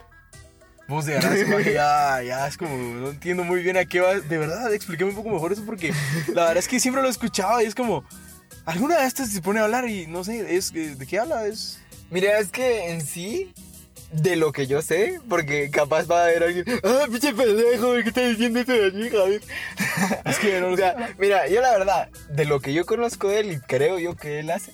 [0.89, 4.15] Vos de ese maje, ya, ya es como, no entiendo muy bien a qué va.
[4.21, 5.93] De verdad, explíqueme un poco mejor eso porque
[6.29, 8.05] la verdad es que siempre lo he escuchado y es como,
[8.65, 11.47] alguna de estas se pone a hablar y no sé, es, eh, ¿de qué habla?
[11.47, 11.81] Es...
[12.11, 13.53] Mira, es que en sí,
[14.13, 18.09] de lo que yo sé, porque capaz va a haber alguien, ah, pinche pendejo, ¿qué
[18.09, 19.43] está diciendo este Daniel Javif?
[20.25, 23.29] Es que no O lo sea, mira, yo la verdad, de lo que yo conozco
[23.29, 24.73] de él y creo yo que él hace,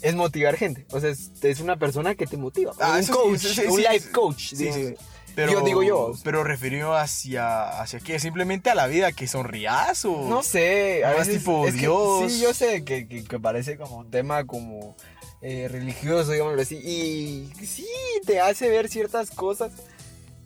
[0.00, 0.86] es motivar gente.
[0.90, 2.72] O sea, es, es una persona que te motiva.
[2.80, 4.12] Ah, un eso sí, coach, eso sí, un sí, life sí.
[4.12, 4.48] coach.
[4.48, 4.94] Sí, sí, sí.
[5.34, 6.12] Pero, Yo digo yo.
[6.24, 8.18] Pero refirió hacia, hacia qué?
[8.18, 10.28] Simplemente a la vida, que sonrías o...
[10.28, 12.30] No sé, a veces tipo es que Dios.
[12.32, 14.94] sí, yo sé que, que- que parece como un tema como
[15.40, 16.76] eh, religioso, digámoslo así.
[16.76, 17.86] Y sí,
[18.26, 19.72] te hace ver ciertas cosas.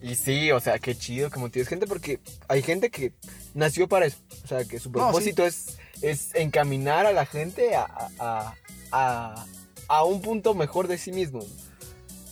[0.01, 3.13] Y sí, o sea, qué chido que motives gente porque hay gente que
[3.55, 4.17] nació para eso.
[4.43, 7.87] O sea, que su No, propósito es, es encaminar a la gente a,
[8.19, 8.53] a,
[8.91, 9.45] a,
[9.87, 11.39] a un punto mejor de sí mismo.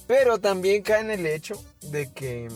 [0.08, 2.50] Pero también cae en el hecho de que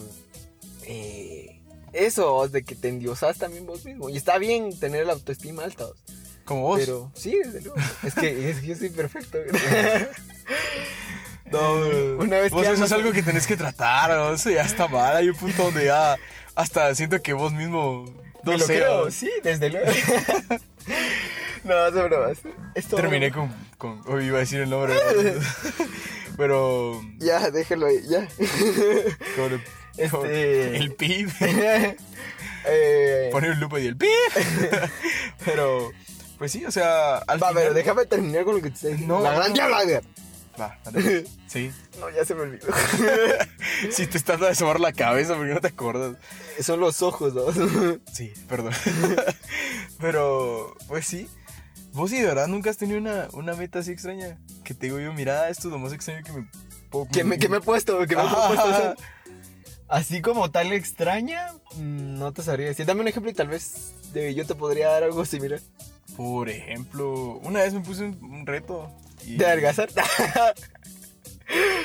[0.83, 1.61] eh,
[1.93, 4.09] eso, de que te endiosas también vos mismo.
[4.09, 5.85] Y está bien tener la autoestima alta.
[6.45, 6.79] Como vos.
[6.79, 7.77] Pero sí, desde luego.
[8.03, 9.37] Es que, es que yo soy perfecto.
[11.51, 11.73] No,
[12.19, 14.33] Una vez vos que eso es algo que tenés que tratar, ¿no?
[14.33, 15.15] eso ya está mal.
[15.15, 16.15] Hay un punto donde ya
[16.53, 18.05] hasta siento que vos mismo
[18.43, 19.91] no Me lo creo, sí, desde luego.
[21.63, 22.37] no, es bromas.
[22.75, 24.93] Esto- Terminé con, con hoy iba a decir el nombre,
[26.37, 28.27] pero Ya, déjalo ahí, ya.
[29.35, 29.61] con
[29.97, 34.09] Este- el pib, eh, pone un lupo y el pib,
[35.45, 35.91] pero
[36.37, 38.91] pues sí, o sea, al va, final, pero déjame terminar con lo que te estoy
[38.93, 39.17] diciendo.
[39.17, 40.01] No, La gran diabla.
[40.59, 41.25] Va, dale.
[41.47, 42.67] sí, No, ya se me olvidó.
[43.91, 46.15] si te estás de asomar la cabeza porque no te acuerdas.
[46.61, 47.45] Son los ojos, ¿no?
[48.11, 48.73] Sí, perdón.
[49.99, 51.29] Pero, pues sí.
[51.93, 54.37] Vos sí, de verdad nunca has tenido una, una meta así extraña.
[54.63, 56.47] Que te digo yo, mira, esto es lo más extraño que me
[56.89, 58.95] puedo que, me, que me he puesto, que me he puesto hacer.
[59.87, 61.47] Así como tal extraña,
[61.77, 62.85] mm, no te sabría decir.
[62.85, 65.59] Dame un ejemplo y tal vez de- yo te podría dar algo similar.
[66.15, 68.91] Por ejemplo, una vez me puse un, un reto.
[69.25, 69.89] Y De adelgazar.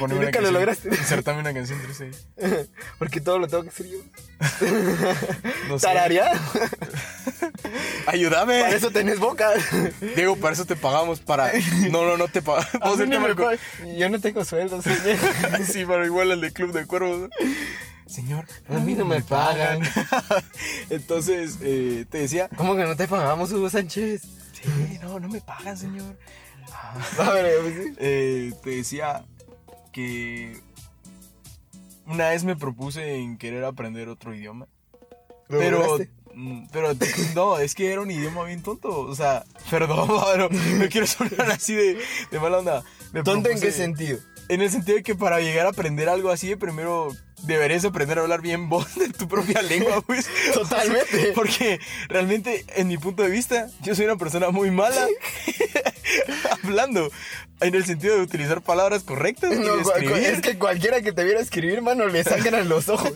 [0.00, 0.88] una nunca lo lograste.
[0.88, 2.10] Insertarme una canción triste.
[2.98, 3.98] Porque todo lo tengo que hacer yo.
[5.68, 5.86] No sé.
[5.86, 6.38] ¿Tararear?
[8.06, 8.60] Ayúdame.
[8.60, 9.50] Para eso tenés boca.
[10.14, 11.20] Diego, para eso te pagamos.
[11.20, 11.52] Para.
[11.90, 12.98] No, no, no te pagamos.
[12.98, 13.52] No.
[13.96, 15.18] Yo no tengo sueldo, señor.
[15.66, 17.20] Sí, pero igual el de Club de Cuervos.
[17.20, 17.28] ¿no?
[18.06, 19.80] Señor, A mí no me pagan.
[20.90, 22.48] Entonces, eh, te decía.
[22.56, 24.22] ¿Cómo que no te pagamos, Hugo Sánchez?
[24.52, 26.16] Sí, no, no me pagan, señor.
[27.18, 27.94] A ver, pues sí.
[27.98, 29.24] Eh, te decía
[29.94, 30.60] que
[32.06, 34.66] una vez me propuse en querer aprender otro idioma.
[35.48, 36.10] ¿Lo Pero, lograste?
[36.34, 36.88] mm, pero
[37.34, 39.00] no, es que era un idioma bien tonto.
[39.00, 41.98] O sea, perdón, pero no quiero sonar así de,
[42.30, 42.84] de mala onda.
[43.12, 44.18] Me ¿Tonto en qué sentido?
[44.48, 47.08] En el sentido de que para llegar a aprender algo así, primero
[47.46, 50.28] deberías aprender a hablar bien vos de tu propia lengua, pues.
[50.54, 51.32] Totalmente.
[51.34, 55.06] Porque realmente, en mi punto de vista, yo soy una persona muy mala
[56.62, 57.10] hablando.
[57.60, 59.76] En el sentido de utilizar palabras correctas y No,
[60.16, 63.12] es que cualquiera que te viera escribir, mano, le sangran los ojos.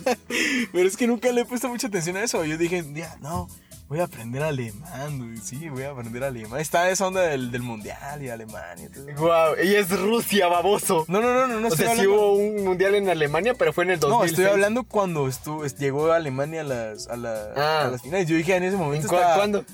[0.71, 2.43] Pero es que nunca le he puesto mucha atención a eso.
[2.45, 3.47] Yo dije, ya, no,
[3.89, 5.37] voy a aprender alemán, güey.
[5.37, 6.59] Sí, voy a aprender alemán.
[6.61, 8.87] Está esa onda del, del mundial y Alemania.
[9.17, 11.05] Guau, y es Rusia, baboso.
[11.09, 12.11] No, no, no, no, no o sea, sí hablando.
[12.13, 14.31] hubo un mundial en Alemania, pero fue en el 2006.
[14.31, 17.81] No, estoy hablando cuando estuvo, es- llegó a Alemania a las, a, la- Ah.
[17.87, 18.27] a las finales.
[18.29, 19.07] Yo dije en ese ¿En momento.
[19.07, 19.65] estaba- ¿Cuándo?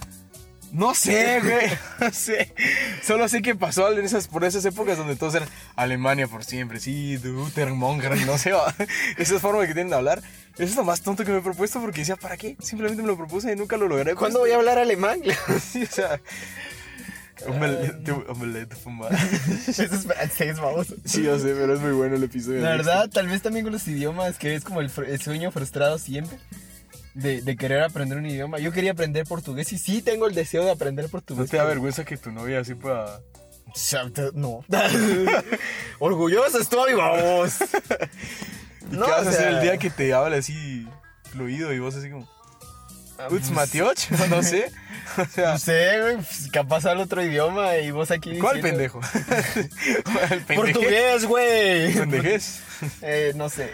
[0.76, 1.70] No sé, güey.
[2.00, 2.54] No sé.
[3.02, 6.82] Solo sé que pasó en esas, por esas épocas donde todos eran Alemania por siempre.
[6.82, 8.52] Sí, Dutermonger, no sé.
[9.18, 10.22] Esa forma que tienen de hablar.
[10.56, 12.58] Eso es lo más tonto que me he propuesto porque decía, ¿para qué?
[12.60, 14.16] Simplemente me lo propuse y nunca lo logré.
[14.16, 15.22] ¿Cuándo voy a hablar alemán?
[15.62, 16.20] Sí, o sea.
[17.48, 19.18] Omelette, omelette fumada.
[19.68, 20.96] Eso es francés, baboso.
[21.06, 22.62] Sí, yo sé, pero es muy bueno el episodio.
[22.62, 25.98] La verdad, tal vez también con los idiomas, que es como el, el sueño frustrado
[25.98, 26.38] siempre.
[27.16, 28.60] De, de querer aprender un idioma.
[28.60, 31.50] Yo quería aprender portugués y sí tengo el deseo de aprender ¿No portugués.
[31.50, 33.22] te da vergüenza que tu novia así pueda.?
[34.36, 34.64] No.
[36.00, 37.56] Orgulloso estoy, vamos.
[38.92, 40.88] ¿Y No, qué vas o a hacer el día que te hable así
[41.32, 42.30] fluido y vos así como.
[43.18, 44.10] Ah, Uts, pues, Matioch?
[44.30, 44.72] No sé.
[45.18, 45.52] O sea.
[45.54, 48.38] No sé, güey, pues, capaz habla otro idioma y vos aquí.
[48.40, 49.02] ¿Cuál diciendo- pendejo?
[50.32, 50.56] ¿El pendeje?
[50.74, 51.94] Portugués, güey.
[51.94, 52.60] ¿Pendejez?
[53.02, 53.72] Eh, no sé.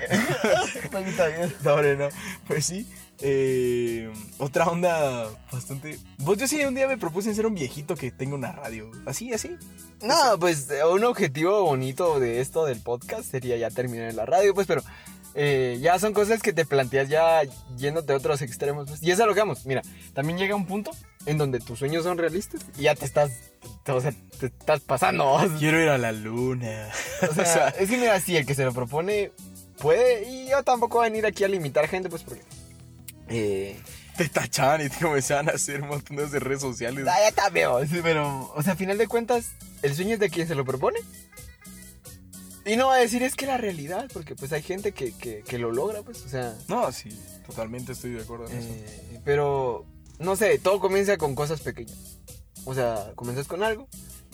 [0.84, 1.54] Está bien.
[1.63, 2.10] No, no.
[2.47, 2.88] Pues sí.
[3.21, 5.97] Eh, otra onda bastante.
[6.17, 8.89] Vos, yo sí un día me propuse ser un viejito que tenga una radio.
[9.05, 9.55] Así, así.
[10.01, 14.25] No, pues eh, un objetivo bonito de esto del podcast sería ya terminar en la
[14.25, 14.81] radio, pues, pero
[15.36, 17.41] eh, ya son cosas que te planteas ya
[17.77, 18.88] yéndote a otros extremos.
[18.89, 19.65] Pues, y eso es lo que vamos.
[19.65, 19.81] Mira,
[20.13, 20.91] también llega un punto
[21.27, 23.31] en donde tus sueños son realistas y ya te estás,
[23.84, 25.27] te- o sea, te estás pasando.
[25.31, 26.89] O Quiero ir a la luna.
[27.36, 29.31] sea, es que mira, sí, el que se lo propone
[29.79, 32.41] puede y yo tampoco voy a venir aquí a limitar gente, pues, porque...
[33.32, 33.80] Eh,
[34.17, 37.06] te tachaban y te comenzaban a hacer un montón de redes sociales.
[37.08, 37.86] Ah, ya está veo.
[37.88, 40.65] Sí, pero, o sea, a final de cuentas, el sueño es de quien se lo
[40.65, 41.00] propone.
[42.65, 45.41] Y no va a decir es que la realidad, porque pues hay gente que, que,
[45.41, 46.56] que lo logra, pues, o sea.
[46.67, 47.10] No, sí,
[47.46, 48.67] totalmente estoy de acuerdo en eso.
[48.70, 49.86] eh, pero,
[50.20, 52.20] no sé, todo comienza con cosas pequeñas.
[52.65, 53.88] O sea, comienzas con algo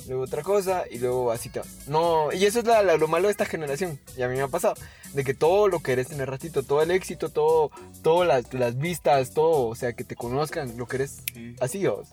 [0.07, 1.61] luego otra cosa y luego así te.
[1.87, 4.41] No, y eso es la- la- lo malo de esta generación, y a mí me
[4.41, 4.75] ha pasado,
[5.13, 7.71] de que todo lo que eres en el ratito, todo el éxito, todo,
[8.03, 11.17] todas las, las vistas, todo, o sea, que te conozcan, lo que eres
[11.59, 12.07] así, vos.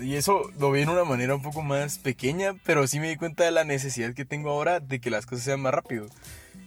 [0.00, 3.16] Y eso lo vi en una manera un poco más pequeña, pero sí me di
[3.16, 6.06] cuenta de la necesidad que tengo ahora de que las cosas sean más rápido.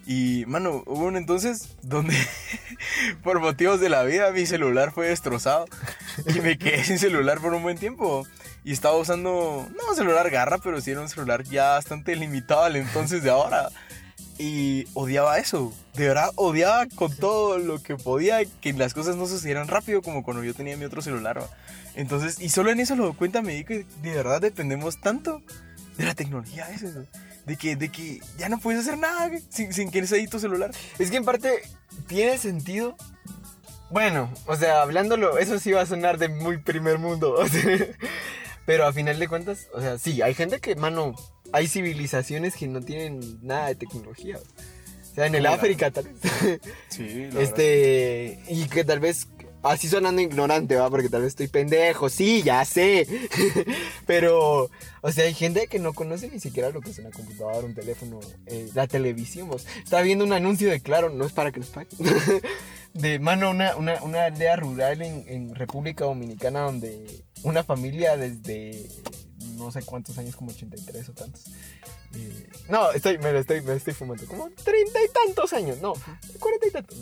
[0.06, 2.14] Y, mano, hubo un entonces donde,
[3.24, 5.66] por motivos de la vida, mi celular fue destrozado
[6.36, 8.26] y me quedé sin celular por un buen tiempo.
[8.64, 12.76] Y estaba usando, no celular garra, pero sí era un celular ya bastante limitado al
[12.76, 13.70] entonces de ahora.
[14.38, 15.74] Y odiaba eso.
[15.96, 20.24] De verdad, odiaba con todo lo que podía que las cosas no sucedieran rápido como
[20.24, 21.42] cuando yo tenía mi otro celular.
[21.96, 25.42] Entonces, y solo en eso lo doy cuenta, me di que de verdad dependemos tanto
[25.98, 26.88] de la tecnología, eso,
[27.46, 30.72] de que, de que ya no puedes hacer nada sin, sin que ahí tu celular.
[31.00, 31.62] Es que en parte
[32.08, 32.96] tiene sentido.
[33.90, 37.34] Bueno, o sea, hablándolo, eso sí va a sonar de muy primer mundo.
[37.34, 37.78] o sea,
[38.66, 41.16] pero a final de cuentas, o sea, sí, hay gente que, mano,
[41.54, 44.38] hay civilizaciones que no tienen nada de tecnología.
[44.38, 46.62] O sea, en el la- África, tal vez.
[46.90, 49.28] Sí, este, y que tal vez,
[49.62, 53.06] así sonando ignorante, va, porque tal vez estoy pendejo, sí, ya sé.
[54.06, 54.70] Pero,
[55.02, 57.76] o sea, hay gente que no conoce ni siquiera lo que es una computadora, un
[57.76, 59.50] teléfono, eh, la televisión.
[59.50, 59.66] vos.
[59.84, 61.90] Estaba viendo un anuncio de Claro, no es para que nos paguen.
[62.94, 68.88] de mano, una, una, una aldea rural en, en República Dominicana donde una familia desde
[69.56, 71.44] no sé cuántos años, como 83 o tantos.
[72.16, 74.26] eh, no, estoy, me lo estoy, me lo estoy fumando.
[74.26, 75.94] Como treinta y tantos años, no,
[76.40, 76.98] cuarenta y tantos.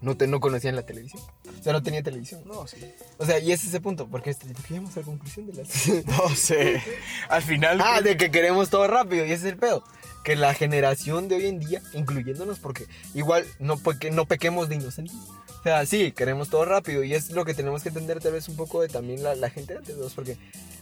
[0.00, 1.22] no, te, no conocían la televisión.
[1.58, 2.42] O sea, no tenía televisión.
[2.44, 2.76] No, sí.
[3.18, 5.54] O sea, y ese es ese punto, porque este, porque llegamos a la conclusión de
[5.54, 5.68] las...
[6.06, 6.82] No sé.
[7.28, 7.80] Al final.
[7.80, 9.84] ah, de que queremos todo rápido, y ese es el pedo.
[10.24, 14.76] Que la generación de hoy en día, incluyéndonos, porque igual no, peque- no pequemos de
[14.76, 15.14] inocentes.
[15.62, 18.48] O sea, sí, queremos todo rápido, y es lo que tenemos que entender tal vez
[18.48, 20.06] un poco de también la, la gente de antes, ¿no?
[20.12, 20.36] porque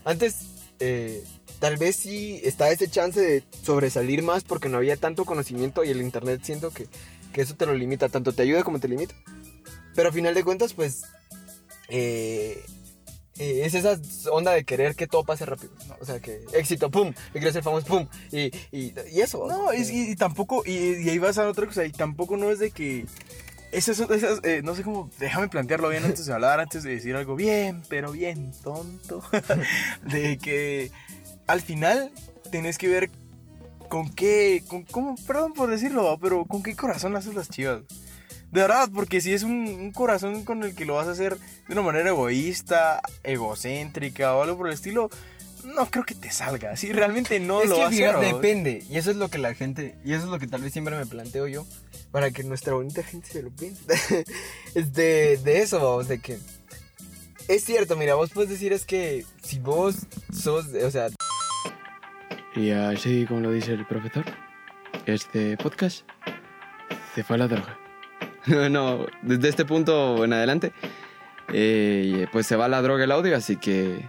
[0.07, 0.37] antes
[0.79, 1.23] eh,
[1.59, 5.91] tal vez sí está ese chance de sobresalir más porque no había tanto conocimiento y
[5.91, 6.87] el internet siento que,
[7.35, 9.15] que eso te lo limita, tanto te ayuda como te limita.
[9.95, 11.03] Pero a final de cuentas, pues,
[11.91, 12.65] eh,
[13.39, 14.01] eh, es esa
[14.33, 15.73] onda de querer que todo pase rápido.
[15.89, 15.97] ¿no?
[16.01, 19.47] O sea, que éxito, pum, y quiero ser famoso, pum, y, y, y eso.
[19.47, 22.51] No, es- y, y tampoco, y, y ahí vas a otra cosa, y tampoco no
[22.51, 23.05] es de que,
[23.73, 27.15] esas, esas eh, no sé cómo, déjame plantearlo bien antes de hablar, antes de decir
[27.17, 29.23] algo bien, pero bien tonto,
[30.03, 30.91] de que
[31.47, 32.11] al final
[32.51, 33.11] tenés que ver
[33.89, 37.83] con qué, con cómo, perdón por decirlo, pero con qué corazón haces las chivas.
[38.53, 41.37] De verdad, porque si es un, un corazón con el que lo vas a hacer
[41.37, 45.09] de una manera egoísta, egocéntrica o algo por el estilo,
[45.65, 46.77] no creo que te salga.
[46.77, 48.09] Si realmente no es lo que va a hacer.
[48.11, 48.85] fíjate, depende.
[48.89, 50.97] Y eso es lo que la gente, y eso es lo que tal vez siempre
[50.97, 51.67] me planteo yo,
[52.11, 53.83] para que nuestra bonita gente se lo piense.
[54.75, 56.39] es de, de eso, vamos, de que.
[57.49, 59.97] Es cierto, mira, vos puedes decir es que si vos
[60.33, 61.09] sos, o sea,
[62.55, 64.25] Y así como lo dice el profesor,
[65.07, 66.05] este podcast
[67.15, 67.79] se fue a la droga.
[68.71, 70.73] no, desde este punto en adelante,
[71.53, 74.09] eh, pues se va a la droga el audio, así que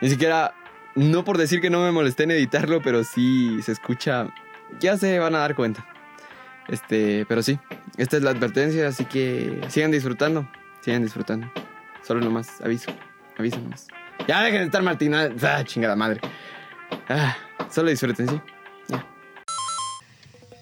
[0.00, 0.54] ni siquiera,
[0.94, 4.28] no por decir que no me molesté en editarlo, pero sí se escucha,
[4.80, 5.86] ya se van a dar cuenta.
[6.68, 7.58] Este, pero sí,
[7.98, 10.48] esta es la advertencia, así que sigan disfrutando,
[10.82, 11.50] sigan disfrutando.
[12.06, 12.90] Solo nomás, aviso,
[13.38, 13.86] aviso nomás.
[14.28, 16.20] Ya dejen de estar martinando, ah, chingada madre.
[17.08, 17.36] Ah,
[17.70, 18.40] solo disfruten, sí.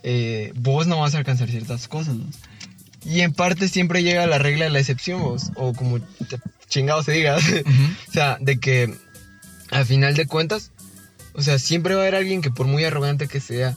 [0.02, 2.24] eh, vos no vas a alcanzar ciertas cosas, ¿no?
[3.04, 7.02] Y en parte siempre llega la regla de la excepción, vos, o como te- chingado
[7.02, 7.36] se diga.
[8.08, 8.94] o sea, de que
[9.72, 10.70] al final de cuentas,
[11.34, 13.76] o sea, siempre va a haber alguien que por muy arrogante que sea,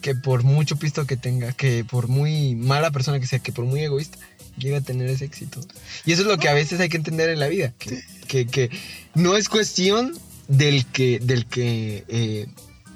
[0.00, 3.64] que por mucho pisto que tenga, que por muy mala persona que sea, que por
[3.64, 4.18] muy egoísta,
[4.56, 5.60] llega a tener ese éxito.
[6.06, 8.46] Y eso es lo que a veces hay que entender en la vida, que, que,
[8.46, 8.70] que
[9.14, 12.46] no es cuestión del que, del que, eh,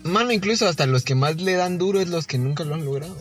[0.04, 2.85] mano, incluso hasta los que más le dan duro es los que nunca lo han
[2.85, 3.16] logrado.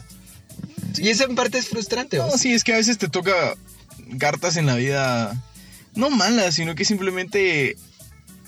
[0.98, 2.38] Y eso en parte es frustrante, No, ¿o?
[2.38, 3.56] sí, es que a veces te toca
[4.20, 5.44] cartas en la vida,
[5.96, 7.76] no malas, sino que simplemente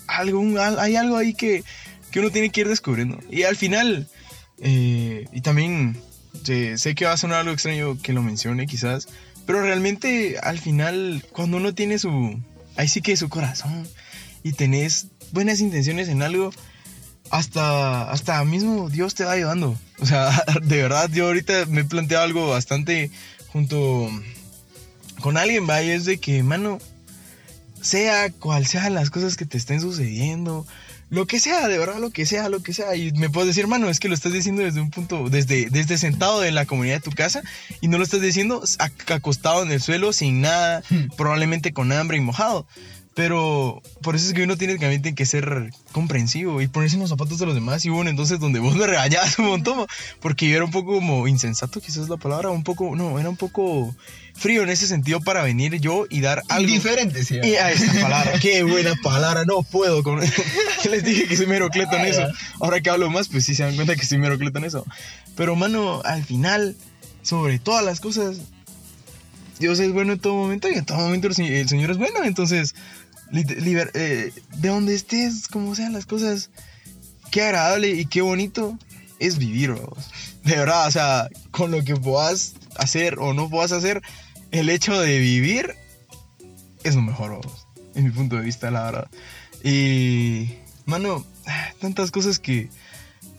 [0.08, 1.62] algún, al- hay algo ahí que,
[2.10, 3.18] que uno tiene que ir descubriendo.
[3.30, 4.08] Y al final,
[4.60, 5.96] eh, y también
[6.44, 9.08] sé, sé que va a sonar algo extraño que lo mencione quizás,
[9.46, 12.40] pero realmente al final, cuando uno tiene su,
[12.76, 13.86] ahí sí que su corazón
[14.42, 16.50] y tenés buenas intenciones en algo,
[17.30, 19.78] hasta, hasta mismo Dios te va ayudando.
[20.00, 23.10] O sea, de verdad, yo ahorita me he planteado algo bastante
[23.48, 24.10] junto
[25.20, 26.78] con alguien, vaya, es de que, mano,
[27.80, 30.66] sea cual sean las cosas que te estén sucediendo,
[31.10, 32.94] lo que sea, de verdad, lo que sea, lo que sea.
[32.94, 35.96] Y me puedes decir, mano, es que lo estás diciendo desde un punto, desde, desde
[35.96, 37.42] sentado en la comunidad de tu casa
[37.80, 40.82] y no lo estás diciendo ac- acostado en el suelo sin nada,
[41.16, 42.66] probablemente con hambre y mojado.
[43.18, 47.00] Pero por eso es que uno tiene, también tiene que ser comprensivo y ponerse en
[47.00, 47.84] los zapatos de los demás.
[47.84, 49.88] Y hubo un entonces donde vos me regañabas un montón,
[50.20, 53.36] porque yo era un poco como insensato, quizás la palabra, un poco, no, era un
[53.36, 53.92] poco
[54.34, 56.68] frío en ese sentido para venir yo y dar algo.
[56.68, 57.40] Indiferente, sí.
[57.42, 60.20] Y a esa palabra, qué buena palabra, no puedo con
[60.88, 62.24] les dije que soy merocleto en eso.
[62.60, 64.86] Ahora que hablo más, pues sí se dan cuenta que soy merocleto en eso.
[65.34, 66.76] Pero mano, al final,
[67.22, 68.42] sobre todas las cosas,
[69.58, 72.24] Dios es bueno en todo momento y en todo momento el Señor, es bueno.
[72.24, 72.74] Entonces,
[73.30, 76.50] liber- eh, de donde estés, como sean las cosas,
[77.30, 78.78] qué agradable y qué bonito
[79.18, 80.10] es vivir, vamos.
[80.44, 84.02] De verdad, o sea, con lo que puedas hacer o no puedas hacer,
[84.50, 85.74] el hecho de vivir
[86.84, 87.66] es lo mejor, vamos.
[87.94, 89.08] En mi punto de vista, la verdad.
[89.64, 90.54] Y,
[90.86, 91.26] mano,
[91.80, 92.70] tantas cosas que,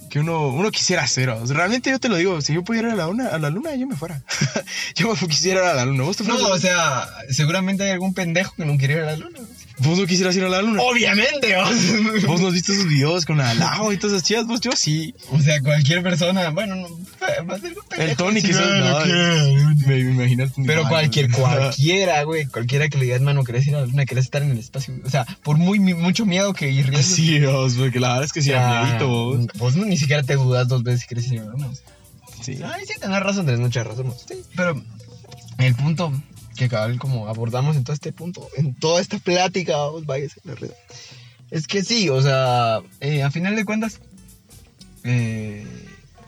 [0.09, 1.29] que uno, uno quisiera hacer.
[1.29, 1.49] vamos.
[1.49, 3.73] Realmente yo te lo digo, si yo pudiera ir a la luna, a la luna
[3.75, 4.21] yo me fuera.
[4.95, 6.03] yo quisiera ir a la luna.
[6.03, 9.15] ¿Vos, te No, o sea, seguramente hay algún pendejo que no quiere ir a la
[9.17, 9.39] luna.
[9.79, 10.81] ¿Vos no quisieras ir a la luna?
[10.81, 11.55] Obviamente,
[12.27, 14.45] ¿Vos no has visto esos videos con la lava y todas esas chivas?
[14.45, 15.13] Vos, yo sí.
[15.31, 16.87] O sea, cualquier persona, bueno, no,
[17.49, 18.01] va a ser un.
[18.01, 18.65] El Tony quizás.
[18.67, 23.75] no, me, imaginas Pero imagen, cualquier, cualquiera, güey, cualquiera que le digas, mano, querés ir
[23.75, 24.95] a la luna, querés estar en el espacio.
[25.05, 27.15] O sea, por muy, mucho miedo que ir riesgo.
[27.15, 29.47] Sí, vos, porque la verdad es que sí, o sea, miedito, vos.
[29.55, 31.69] Vos no, ni siquiera te dudas dos veces si querés ir a la luna.
[32.41, 32.59] Sí.
[32.63, 34.07] Ay, sí, tenés razón, tenés mucha razón.
[34.07, 34.25] vos.
[34.27, 34.81] Sí, pero
[35.57, 36.13] el punto
[36.59, 40.55] que cabal como abordamos en todo este punto, en toda esta plática, vamos, váyase la
[40.55, 40.71] red.
[41.51, 43.99] Es que sí, o sea, eh, a final de cuentas,
[45.03, 45.65] eh,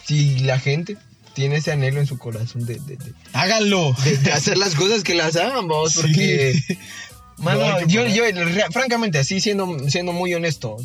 [0.06, 0.98] si la gente
[1.34, 3.96] tiene ese anhelo en su corazón de, de, de- Háganlo.
[4.04, 6.54] de- de hacer las cosas que las hagan, vamos, porque...
[7.38, 8.24] Mano, No yo, yo,
[8.72, 10.78] francamente, así siendo, siendo muy honesto,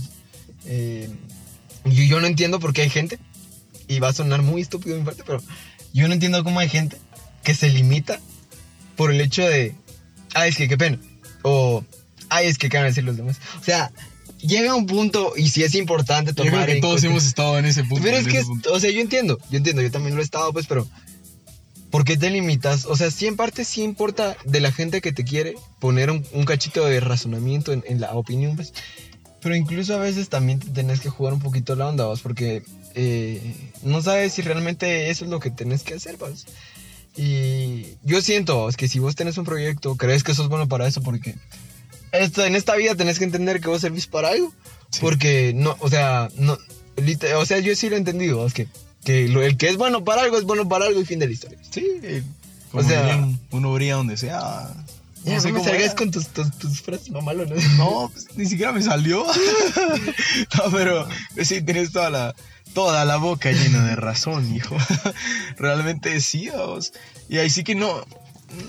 [0.65, 1.09] eh,
[1.85, 3.19] yo, yo no entiendo por qué hay gente,
[3.89, 5.43] y va a sonar muy estúpido de mi parte, pero
[5.93, 6.97] yo no entiendo cómo hay gente
[7.45, 8.21] que se limita
[8.97, 9.75] por el hecho de,
[10.35, 10.99] ay, es que qué pena,
[11.43, 11.85] o,
[12.29, 13.37] ay, es que qué van a decir los demás.
[13.61, 13.93] O sea,
[14.41, 17.59] llega un punto, y si es importante Yo creo tomar que todos cuenta- hemos estado
[17.59, 18.03] en ese punto.
[18.05, 18.73] pero es que, punto.
[18.73, 20.87] o sea, yo entiendo, yo entiendo, yo también lo he estado, pues, pero
[21.91, 22.85] ¿por qué te limitas?
[22.87, 26.25] O sea, sí en parte sí importa de la gente que te quiere poner un,
[26.33, 28.73] un cachito de razonamiento en, en la opinión, pues.
[29.41, 32.21] Pero incluso a veces también te tenés que jugar un poquito la onda, ¿vas?
[32.21, 36.47] Porque eh, no sabes si realmente eso es lo que tenés que hacer, ¿vas?
[37.17, 40.87] Y yo siento es que si vos tenés un proyecto, crees que sos bueno para
[40.87, 41.35] eso, porque
[42.13, 44.53] esto, en esta vida tenés que entender que vos servís para algo.
[44.91, 44.99] Sí.
[45.01, 46.59] Porque no, o sea, no,
[47.39, 48.69] o sea, yo sí lo he entendido, es que,
[49.05, 51.27] que lo- el que es bueno para algo es bueno para algo y fin de
[51.27, 51.59] la historia.
[51.71, 51.85] Sí,
[52.71, 54.69] como O sea- dirían, uno brilla donde sea.
[55.27, 57.62] Ya, No sé no me cómo salgas con tus, tus, tus frases mamalonas.
[57.77, 59.27] No, pues, ni siquiera me salió.
[60.57, 61.09] no, pero
[61.43, 62.35] sí, tienes toda la,
[62.75, 64.77] toda la boca llena de razón, hijo.
[65.59, 66.93] Realmente sí, vamos.
[67.29, 68.07] Y ahí sí que no,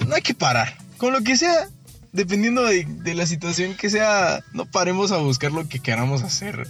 [0.08, 0.76] no hay que parar.
[0.98, 1.70] Con lo que sea,
[2.12, 6.68] dependiendo de, de la situación que sea, no paremos a buscar lo que queramos hacer.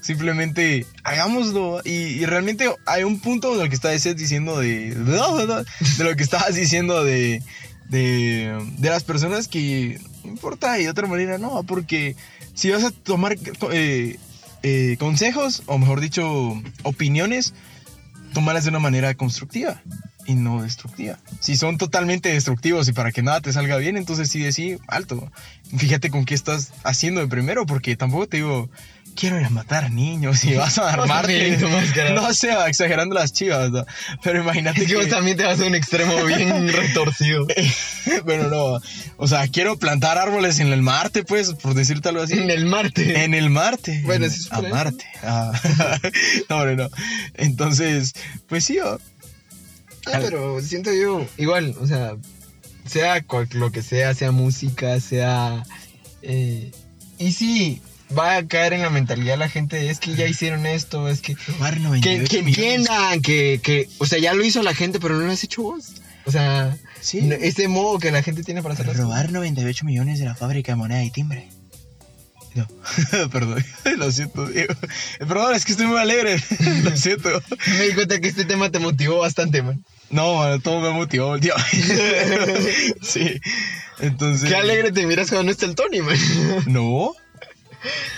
[0.00, 1.80] Simplemente hagámoslo.
[1.84, 4.94] Y, y realmente hay un punto en el que estabas diciendo de.
[5.98, 7.42] De lo que estabas diciendo de.
[7.88, 12.16] De, de las personas que importa y de otra manera no, porque
[12.54, 13.36] si vas a tomar
[13.72, 14.18] eh,
[14.62, 17.54] eh, consejos, o mejor dicho, opiniones,
[18.34, 19.80] tomarlas de una manera constructiva
[20.26, 21.18] y no destructiva.
[21.40, 25.30] Si son totalmente destructivos y para que nada te salga bien, entonces sí decir alto.
[25.76, 28.68] Fíjate con qué estás haciendo de primero, porque tampoco te digo,
[29.18, 31.58] quiero ir a matar niños y vas a armarte.
[32.14, 33.84] No sé, exagerando las chivas, ¿no?
[34.22, 37.46] pero imagínate Es que vos también te vas a un extremo bien retorcido.
[38.24, 38.80] Pero no,
[39.16, 42.34] o sea, quiero plantar árboles en el Marte, pues, por decirte algo así.
[42.34, 43.24] En el Marte.
[43.24, 44.02] En el Marte.
[44.04, 44.62] Bueno, En- es a.
[44.62, 45.04] Marte.
[45.22, 45.52] Ah.
[46.48, 46.88] no, hombre, no.
[47.34, 48.12] Entonces,
[48.48, 48.98] pues sí, oh,
[50.06, 52.16] Ah, pero siento yo, igual, o sea,
[52.86, 55.62] sea cual- lo que sea, sea música, sea...
[56.22, 56.70] eh,
[57.18, 57.82] y sí,
[58.16, 61.34] va a caer en la mentalidad la gente, es que ya hicieron esto, es que...
[61.34, 62.46] Que, 98 que millones.
[62.58, 65.62] entiendan que, que, o sea, ya lo hizo la gente, pero no lo has hecho
[65.62, 65.86] vos.
[66.24, 67.20] O sea, Sí.
[67.40, 68.86] ese modo que la gente tiene para hacer.
[68.96, 71.48] Robar 98 millones de la fábrica de moneda y timbre.
[72.54, 72.66] No,
[73.30, 73.64] perdón,
[73.98, 74.74] lo siento, Diego.
[75.18, 76.42] Perdón, es que estoy muy alegre.
[76.82, 77.30] lo siento.
[77.78, 79.84] Me di cuenta que este tema te motivó bastante, man.
[80.10, 82.94] No, todo me motivó últimamente.
[83.02, 83.40] sí.
[84.00, 84.48] Entonces.
[84.48, 86.16] Qué alegre te miras cuando no está el Tony, man.
[86.66, 87.12] No.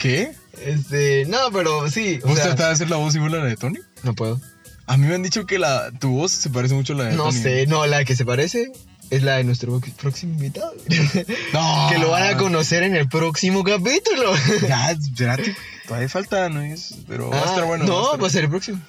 [0.00, 0.32] ¿Qué?
[0.64, 2.18] Este, no, pero sí.
[2.24, 3.78] ¿Vos sea, tratás de hacer la voz igual a la de Tony?
[4.02, 4.40] no puedo.
[4.86, 7.12] A mí me han dicho que la, tu voz se parece mucho a la de
[7.16, 7.38] No Tony.
[7.42, 8.72] sé, no, la que se parece
[9.10, 10.72] es la de nuestro próximo invitado.
[11.52, 11.88] No.
[11.90, 14.32] que lo van a conocer en el próximo capítulo.
[14.66, 15.54] Ya, espérate.
[15.86, 16.60] Todavía falta, ¿no?
[16.62, 17.84] Es- pero va a Ah, estar bueno.
[17.86, 18.80] va a No, va a ser el próximo.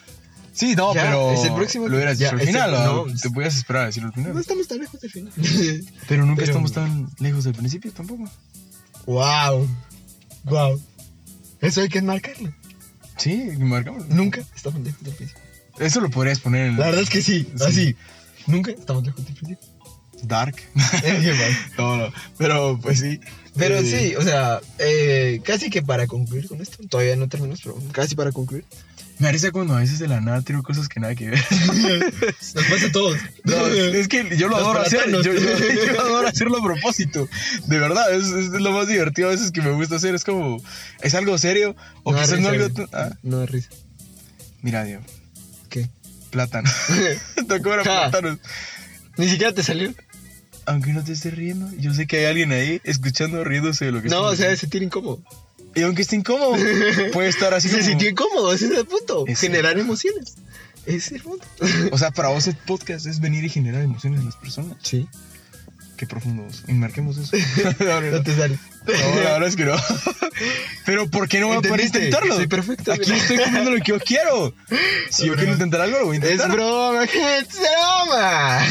[0.53, 1.31] Sí, no, Ya, pero.
[1.33, 1.87] es el próximo.
[1.87, 2.71] Lo hubieras dicho al final.
[2.71, 3.07] no, ¿o?
[3.07, 4.33] Te podías esperar a decirlo al final.
[4.33, 5.31] No estamos tan lejos del final.
[6.07, 8.29] Pero nunca pero- estamos tan lejos del principio tampoco.
[9.05, 9.67] Wow.
[10.43, 10.81] Wow.
[11.61, 12.53] Eso hay que marcarlo.
[13.17, 14.07] Sí, marcamos.
[14.09, 15.43] Nunca estamos lejos del principio.
[15.79, 17.63] Eso lo podrías poner en La verdad es que sí, Sí.
[17.63, 17.95] así.
[18.47, 19.70] Nunca estamos lejos del principio.
[20.23, 20.55] Dark.
[21.77, 22.13] No, no.
[22.37, 23.19] Pero pues sí.
[23.55, 27.59] Pero Eh, sí, o sea, eh, casi que para concluir con esto, todavía no terminamos,
[27.63, 28.63] pero casi para concluir.
[29.19, 31.39] Me parece cuando a veces de la nada tiro cosas que nada que ver.
[32.55, 33.19] Nos pasa a todos.
[33.43, 35.11] No, es que yo lo Los adoro hacer.
[35.11, 37.27] Yo, yo- yo adoro hacerlo a propósito.
[37.67, 40.15] De verdad, es, es lo más divertido a veces que me gusta hacer.
[40.15, 40.57] Es como,
[41.03, 41.75] es algo serio.
[42.03, 42.75] O No quizás no risa, algo.
[42.75, 42.87] güey.
[42.89, 43.69] tan- ah, No da risa.
[44.63, 45.03] mira, Dios.
[45.69, 45.89] ¿Qué?
[46.31, 46.69] Plátano.
[46.69, 47.83] Ja.
[47.83, 48.39] plátanos.
[49.17, 49.93] Ni siquiera te salió.
[50.65, 54.01] Aunque no te estés riendo, yo sé que hay alguien ahí escuchando, riéndose de lo
[54.01, 55.21] que No, o sea, se sentir incómodo.
[55.75, 56.55] Y aunque esté incómodo,
[57.13, 57.89] puede estar así se como...
[57.89, 59.25] sintió incómodo, ese es el punto.
[59.35, 60.35] Generar emociones.
[60.85, 61.45] Ese es el punto.
[61.91, 64.77] O sea, para vos el podcast es venir y generar emociones en las personas.
[64.81, 65.07] Sí.
[66.01, 66.63] Qué profundos.
[66.67, 67.37] Enmarquemos eso.
[68.11, 68.57] No te sale.
[68.87, 69.75] No, la verdad es que no.
[70.83, 72.35] Pero ¿por qué no voy a poder intentarlo?
[72.35, 73.17] Soy perfecto, Aquí mira.
[73.21, 74.51] estoy comiendo lo que yo quiero.
[75.11, 76.51] Si yo quiero intentar algo, lo voy a Es intentar.
[76.53, 78.65] broma, gente, es broma.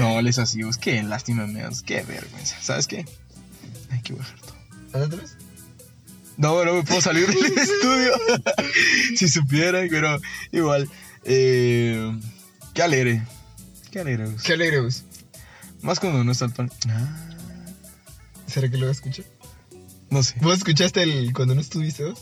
[0.00, 2.56] No, les así, vos, qué lástima me das, qué vergüenza.
[2.60, 3.04] ¿Sabes qué?
[3.92, 4.56] Hay que bajar todo.
[4.92, 5.36] ¿Ándate más?
[6.36, 8.12] No, no me puedo salir del estudio.
[9.14, 10.20] si supieran, pero
[10.50, 10.90] igual.
[11.22, 12.12] Eh,
[12.74, 13.22] qué alegre.
[13.92, 14.26] Qué alegre.
[14.42, 14.80] Qué alegre.
[15.82, 16.70] Más cuando no está el pan.
[16.88, 17.26] Ah,
[18.46, 19.24] ¿Será que lo escuché?
[20.10, 20.34] no sé.
[20.40, 22.18] ¿Vos escuchaste el cuando no estuviste vos?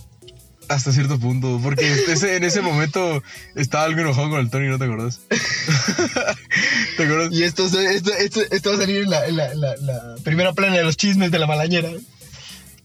[0.69, 1.59] Hasta cierto punto.
[1.63, 3.23] Porque ese- en ese momento
[3.57, 5.21] estaba algo enojado con el Tony, ¿no te acordás?
[6.97, 7.33] ¿Te acuerdas?
[7.33, 10.53] Y esto, esto, esto, esto va a salir en la, en la, la, la primera
[10.53, 11.91] plana de los chismes de la malañera.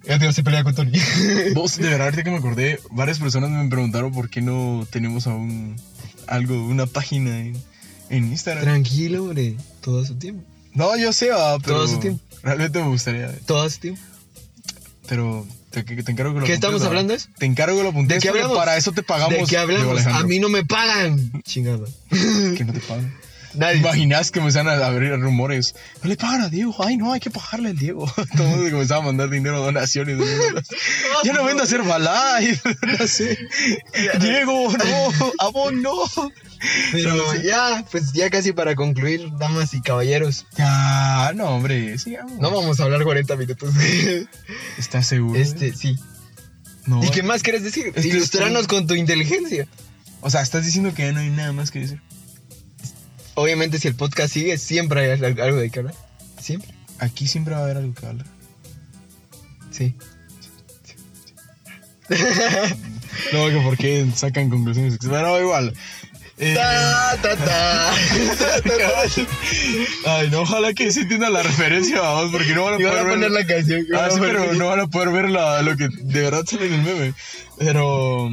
[0.05, 0.99] Ya te se pelea con Tony.
[1.53, 5.27] Vos, de verdad, ahorita que me acordé, varias personas me preguntaron por qué no tenemos
[5.27, 5.75] aún
[6.27, 7.61] algo, una página en,
[8.09, 8.63] en Instagram.
[8.63, 9.55] Tranquilo, hombre.
[9.81, 10.43] Todo a su tiempo.
[10.73, 12.23] No, yo sé, va, pero Todo su tiempo.
[12.41, 13.31] realmente me gustaría.
[13.45, 14.01] Todo su tiempo.
[15.07, 17.29] Pero te, te encargo que lo ¿Qué estamos hablando es?
[17.37, 18.57] Te encargo que lo apuntes ¿De qué hablamos?
[18.57, 19.37] para eso te pagamos.
[19.37, 20.05] ¿De qué hablamos?
[20.07, 21.41] A mí no me pagan.
[21.43, 21.85] Chingada.
[22.57, 23.13] Que no te pagan.
[23.55, 23.77] Nadie.
[23.77, 25.75] Imaginas que empezaron a abrir rumores.
[26.01, 26.75] No le pagan a Diego.
[26.79, 28.11] Ay, no, hay que pagarle al Diego.
[28.35, 30.17] Todo el mundo comenzaba a mandar dinero, donaciones.
[31.23, 32.59] ya no vendo a hacer balay.
[32.99, 33.37] No sé.
[34.19, 35.33] Diego, no.
[35.37, 36.03] A vos no.
[36.91, 40.45] Pero ya, pues ya casi para concluir, damas y caballeros.
[40.57, 41.97] Ya, no, hombre.
[41.97, 42.39] Sigamos.
[42.39, 43.73] No vamos a hablar 40 minutos.
[44.77, 45.39] ¿Estás seguro?
[45.39, 45.97] Este, sí.
[46.85, 47.03] No.
[47.03, 47.87] ¿Y qué más quieres decir?
[47.87, 49.67] Este es- Ilustrarnos con tu inteligencia.
[50.21, 52.01] O sea, estás diciendo que ya no hay nada más que decir.
[53.35, 55.95] Obviamente, si el podcast sigue, siempre hay al- algo de qué hablar.
[56.39, 56.73] Siempre.
[56.99, 58.25] Aquí siempre va a haber algo que hablar.
[59.71, 59.95] Sí.
[63.31, 64.97] No, que por qué sacan conclusiones.
[65.01, 65.73] Pero igual.
[66.39, 67.93] Eh, Ta, ta, ta.
[70.05, 72.91] Ay, no, ojalá que sí entiendan la referencia, vamos, porque no van a Y van
[72.93, 73.41] poder a poner ver.
[73.41, 73.85] la canción.
[73.95, 76.73] Ah, sí, pero no van a poder ver la- lo que de verdad sale en
[76.73, 77.13] el meme.
[77.57, 78.29] Pero.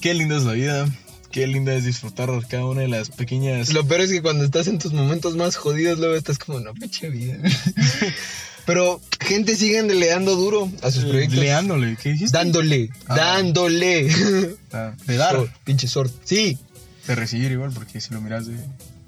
[0.00, 0.86] Qué linda es la vida.
[1.32, 3.72] Qué linda es disfrutar cada una de las pequeñas.
[3.72, 6.72] Lo peor es que cuando estás en tus momentos más jodidos, luego estás como, no,
[6.74, 7.36] pinche vida.
[8.66, 11.38] Pero, gente, síganle dando duro a sus proyectos.
[11.38, 12.36] Leándole, ¿qué dijiste?
[12.36, 13.16] Dándole, Ah.
[13.16, 14.08] dándole.
[14.72, 15.34] Ah, De dar.
[15.34, 16.12] Sor- pinche sort.
[16.24, 16.58] Sí.
[17.06, 18.56] De recibir igual, porque si lo miras de.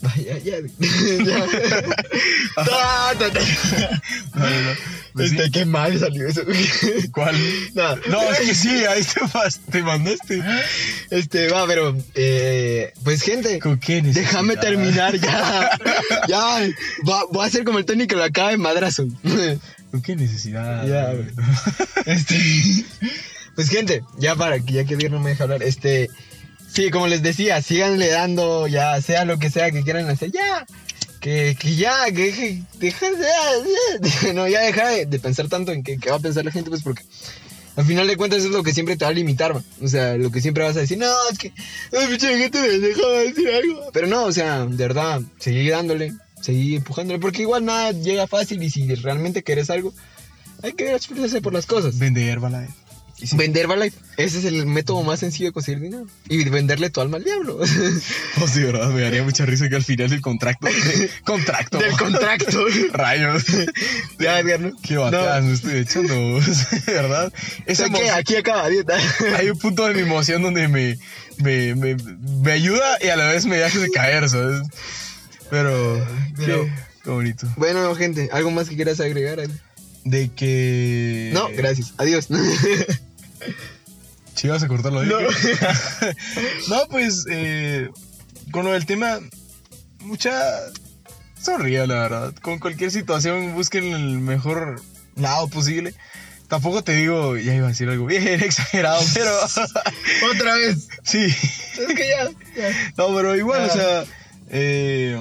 [0.02, 0.56] Vaya, ya.
[1.24, 1.46] ya.
[2.56, 4.76] No, no, no.
[5.14, 5.36] Pues sí.
[5.36, 6.42] Este, qué mal salió eso.
[7.12, 7.34] ¿Cuál?
[8.10, 9.20] No, es que sí, ahí te,
[9.72, 10.42] te mandaste.
[11.08, 13.58] Este, va, pero, eh, pues, gente.
[13.58, 14.26] ¿Con qué necesidad?
[14.26, 15.70] Déjame terminar ya.
[16.28, 16.68] Ya.
[17.08, 19.06] Va, voy a ser como el Tony que lo acaba de madrazo.
[19.90, 20.86] ¿Con qué necesidad?
[20.86, 21.28] Ya, güey.
[22.04, 22.84] Este.
[23.54, 26.10] Pues gente, ya para que ya que Dios no me deja hablar, este.
[26.76, 30.66] Sí, como les decía, síganle dando, ya sea lo que sea que quieran hacer, ya.
[31.20, 36.16] Que, que ya, que deja de- no, ya deja de, pensar tanto en qué va
[36.16, 37.02] a pensar la gente, pues porque
[37.76, 39.58] al final de cuentas es lo que siempre te va a limitar.
[39.80, 41.50] O sea, lo que siempre vas a decir, no, es que,
[42.10, 43.90] pinche gente me dejaba decir algo.
[43.94, 46.12] Pero no, o sea, de verdad, seguir dándole,
[46.42, 49.94] seguir empujándole, porque igual nada llega fácil y si realmente quieres algo,
[50.62, 51.98] hay que esforzarse por las cosas.
[51.98, 52.85] Vende Herbalife.
[53.18, 53.34] Sí.
[53.36, 53.96] Vender Herbalife.
[54.18, 56.06] Ese es el método más sencillo de conseguir dinero.
[56.28, 57.58] Y venderle tu alma al diablo.
[58.42, 60.66] Oh, sí, verdad, me daría mucha risa que al final del contrato.
[61.24, 61.78] contrato.
[61.78, 62.64] Del contrato.
[62.92, 63.44] Rayos.
[64.18, 64.72] ya, Edgar.
[64.82, 65.48] Qué bateadas No.
[65.48, 66.40] me estoy echando,
[66.86, 67.32] ¿verdad?
[67.32, 68.98] O Esa sea, que aquí acaba dieta.
[69.38, 70.98] Hay un punto de mi emoción donde me,
[71.38, 71.96] me, me,
[72.42, 74.60] me ayuda y a la vez me hace de caer, ¿sabes?
[75.48, 76.06] Pero,
[76.36, 76.72] Pero- qué,
[77.04, 77.46] qué bonito.
[77.56, 79.40] bueno, gente, ¿algo más que quieras agregar?
[80.04, 81.30] De que.
[81.32, 81.94] No, gracias.
[81.96, 82.28] Adiós.
[84.34, 85.08] Si vas a cortarlo ahí.
[85.08, 85.18] No.
[86.68, 87.88] no, pues, eh,
[88.50, 89.18] con lo del tema,
[90.00, 90.32] mucha.
[91.40, 92.34] Sonría, la verdad.
[92.42, 94.82] Con cualquier situación, busquen el mejor
[95.14, 95.94] lado posible.
[96.48, 99.30] Tampoco te digo, ya iba a decir algo bien exagerado, pero
[100.32, 100.88] Otra vez.
[101.02, 101.24] sí.
[101.24, 102.30] Es que ya.
[102.56, 102.92] ya.
[102.96, 104.04] No, pero igual, o sea,
[104.50, 105.20] eh,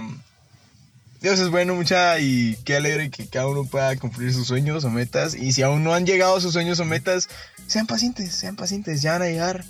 [1.26, 4.92] Dios es bueno, mucha, y qué alegre que cada uno pueda cumplir sus sueños o
[4.92, 5.34] metas.
[5.34, 7.30] Y si aún no han llegado a sus sueños o metas,
[7.66, 9.66] sean pacientes, sean pacientes, ya van a llegar.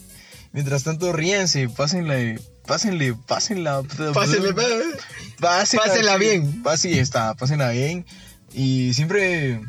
[0.52, 3.84] Mientras tanto, ríense, pásenle, pásenle, pásenla.
[3.84, 4.54] Pásenle,
[5.40, 6.62] pásenla, pásenla bien.
[6.84, 8.06] Está, pásenla bien.
[8.52, 9.62] Y siempre,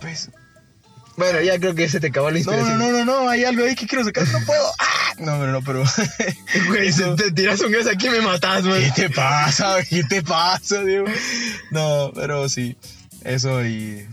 [0.00, 0.30] pues,
[1.18, 2.78] Bueno, ya creo que se te acabó la no, inspiración.
[2.78, 4.72] no, no, no, no, hay algo ahí que quiero sacar, no puedo.
[4.78, 4.86] ¡Ah!
[5.20, 5.84] No, pero no, pero.
[6.68, 8.84] Güey, si te tiras un gas aquí me matas, güey.
[8.92, 9.76] ¿Qué te pasa?
[9.88, 11.06] ¿Qué te pasa, Diego?
[11.70, 12.76] No, pero sí,
[13.24, 14.06] eso y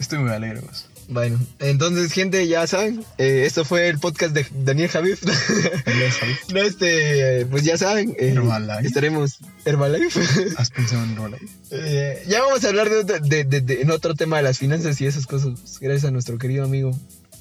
[0.00, 0.60] estoy muy alegre.
[0.62, 0.86] pues.
[1.10, 5.22] Bueno, entonces, gente, ya saben, eh, esto fue el podcast de Daniel Javif.
[6.52, 8.86] no, este, pues ya saben, eh, Herbalife.
[8.86, 10.20] estaremos Herbalife.
[10.58, 11.38] ¿Has pensado en Rola?
[11.70, 15.00] Eh, ya vamos a hablar de, de- de- de- en otro tema de las finanzas
[15.00, 16.90] y esas cosas, gracias a nuestro querido amigo,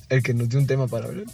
[0.09, 1.25] el que nos dio un tema para hablar.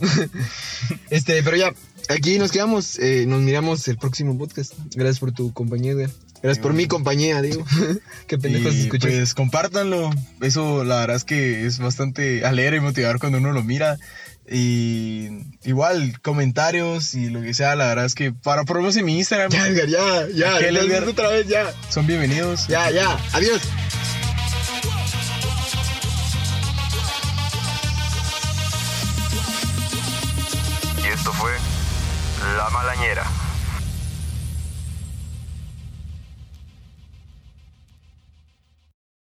[1.09, 1.73] este, pero ya,
[2.09, 4.73] aquí nos quedamos, eh, nos miramos el próximo podcast.
[4.95, 6.09] Gracias por tu compañía, Edgar.
[6.41, 7.65] Gracias por mi compañía, digo.
[8.27, 9.11] Qué pendejos escuchas.
[9.11, 10.09] pues compártanlo.
[10.41, 13.97] Eso la verdad es que es bastante alegre y motivador cuando uno lo mira.
[14.51, 15.29] Y
[15.63, 19.67] igual, comentarios y lo que sea, la verdad es que para en mi Instagram Ya,
[19.67, 21.07] Edgar, ya, ya, Edgar.
[21.07, 22.67] otra vez, ya, son bienvenidos.
[22.67, 23.61] ya, ya, adiós.
[32.73, 33.42] Malañera.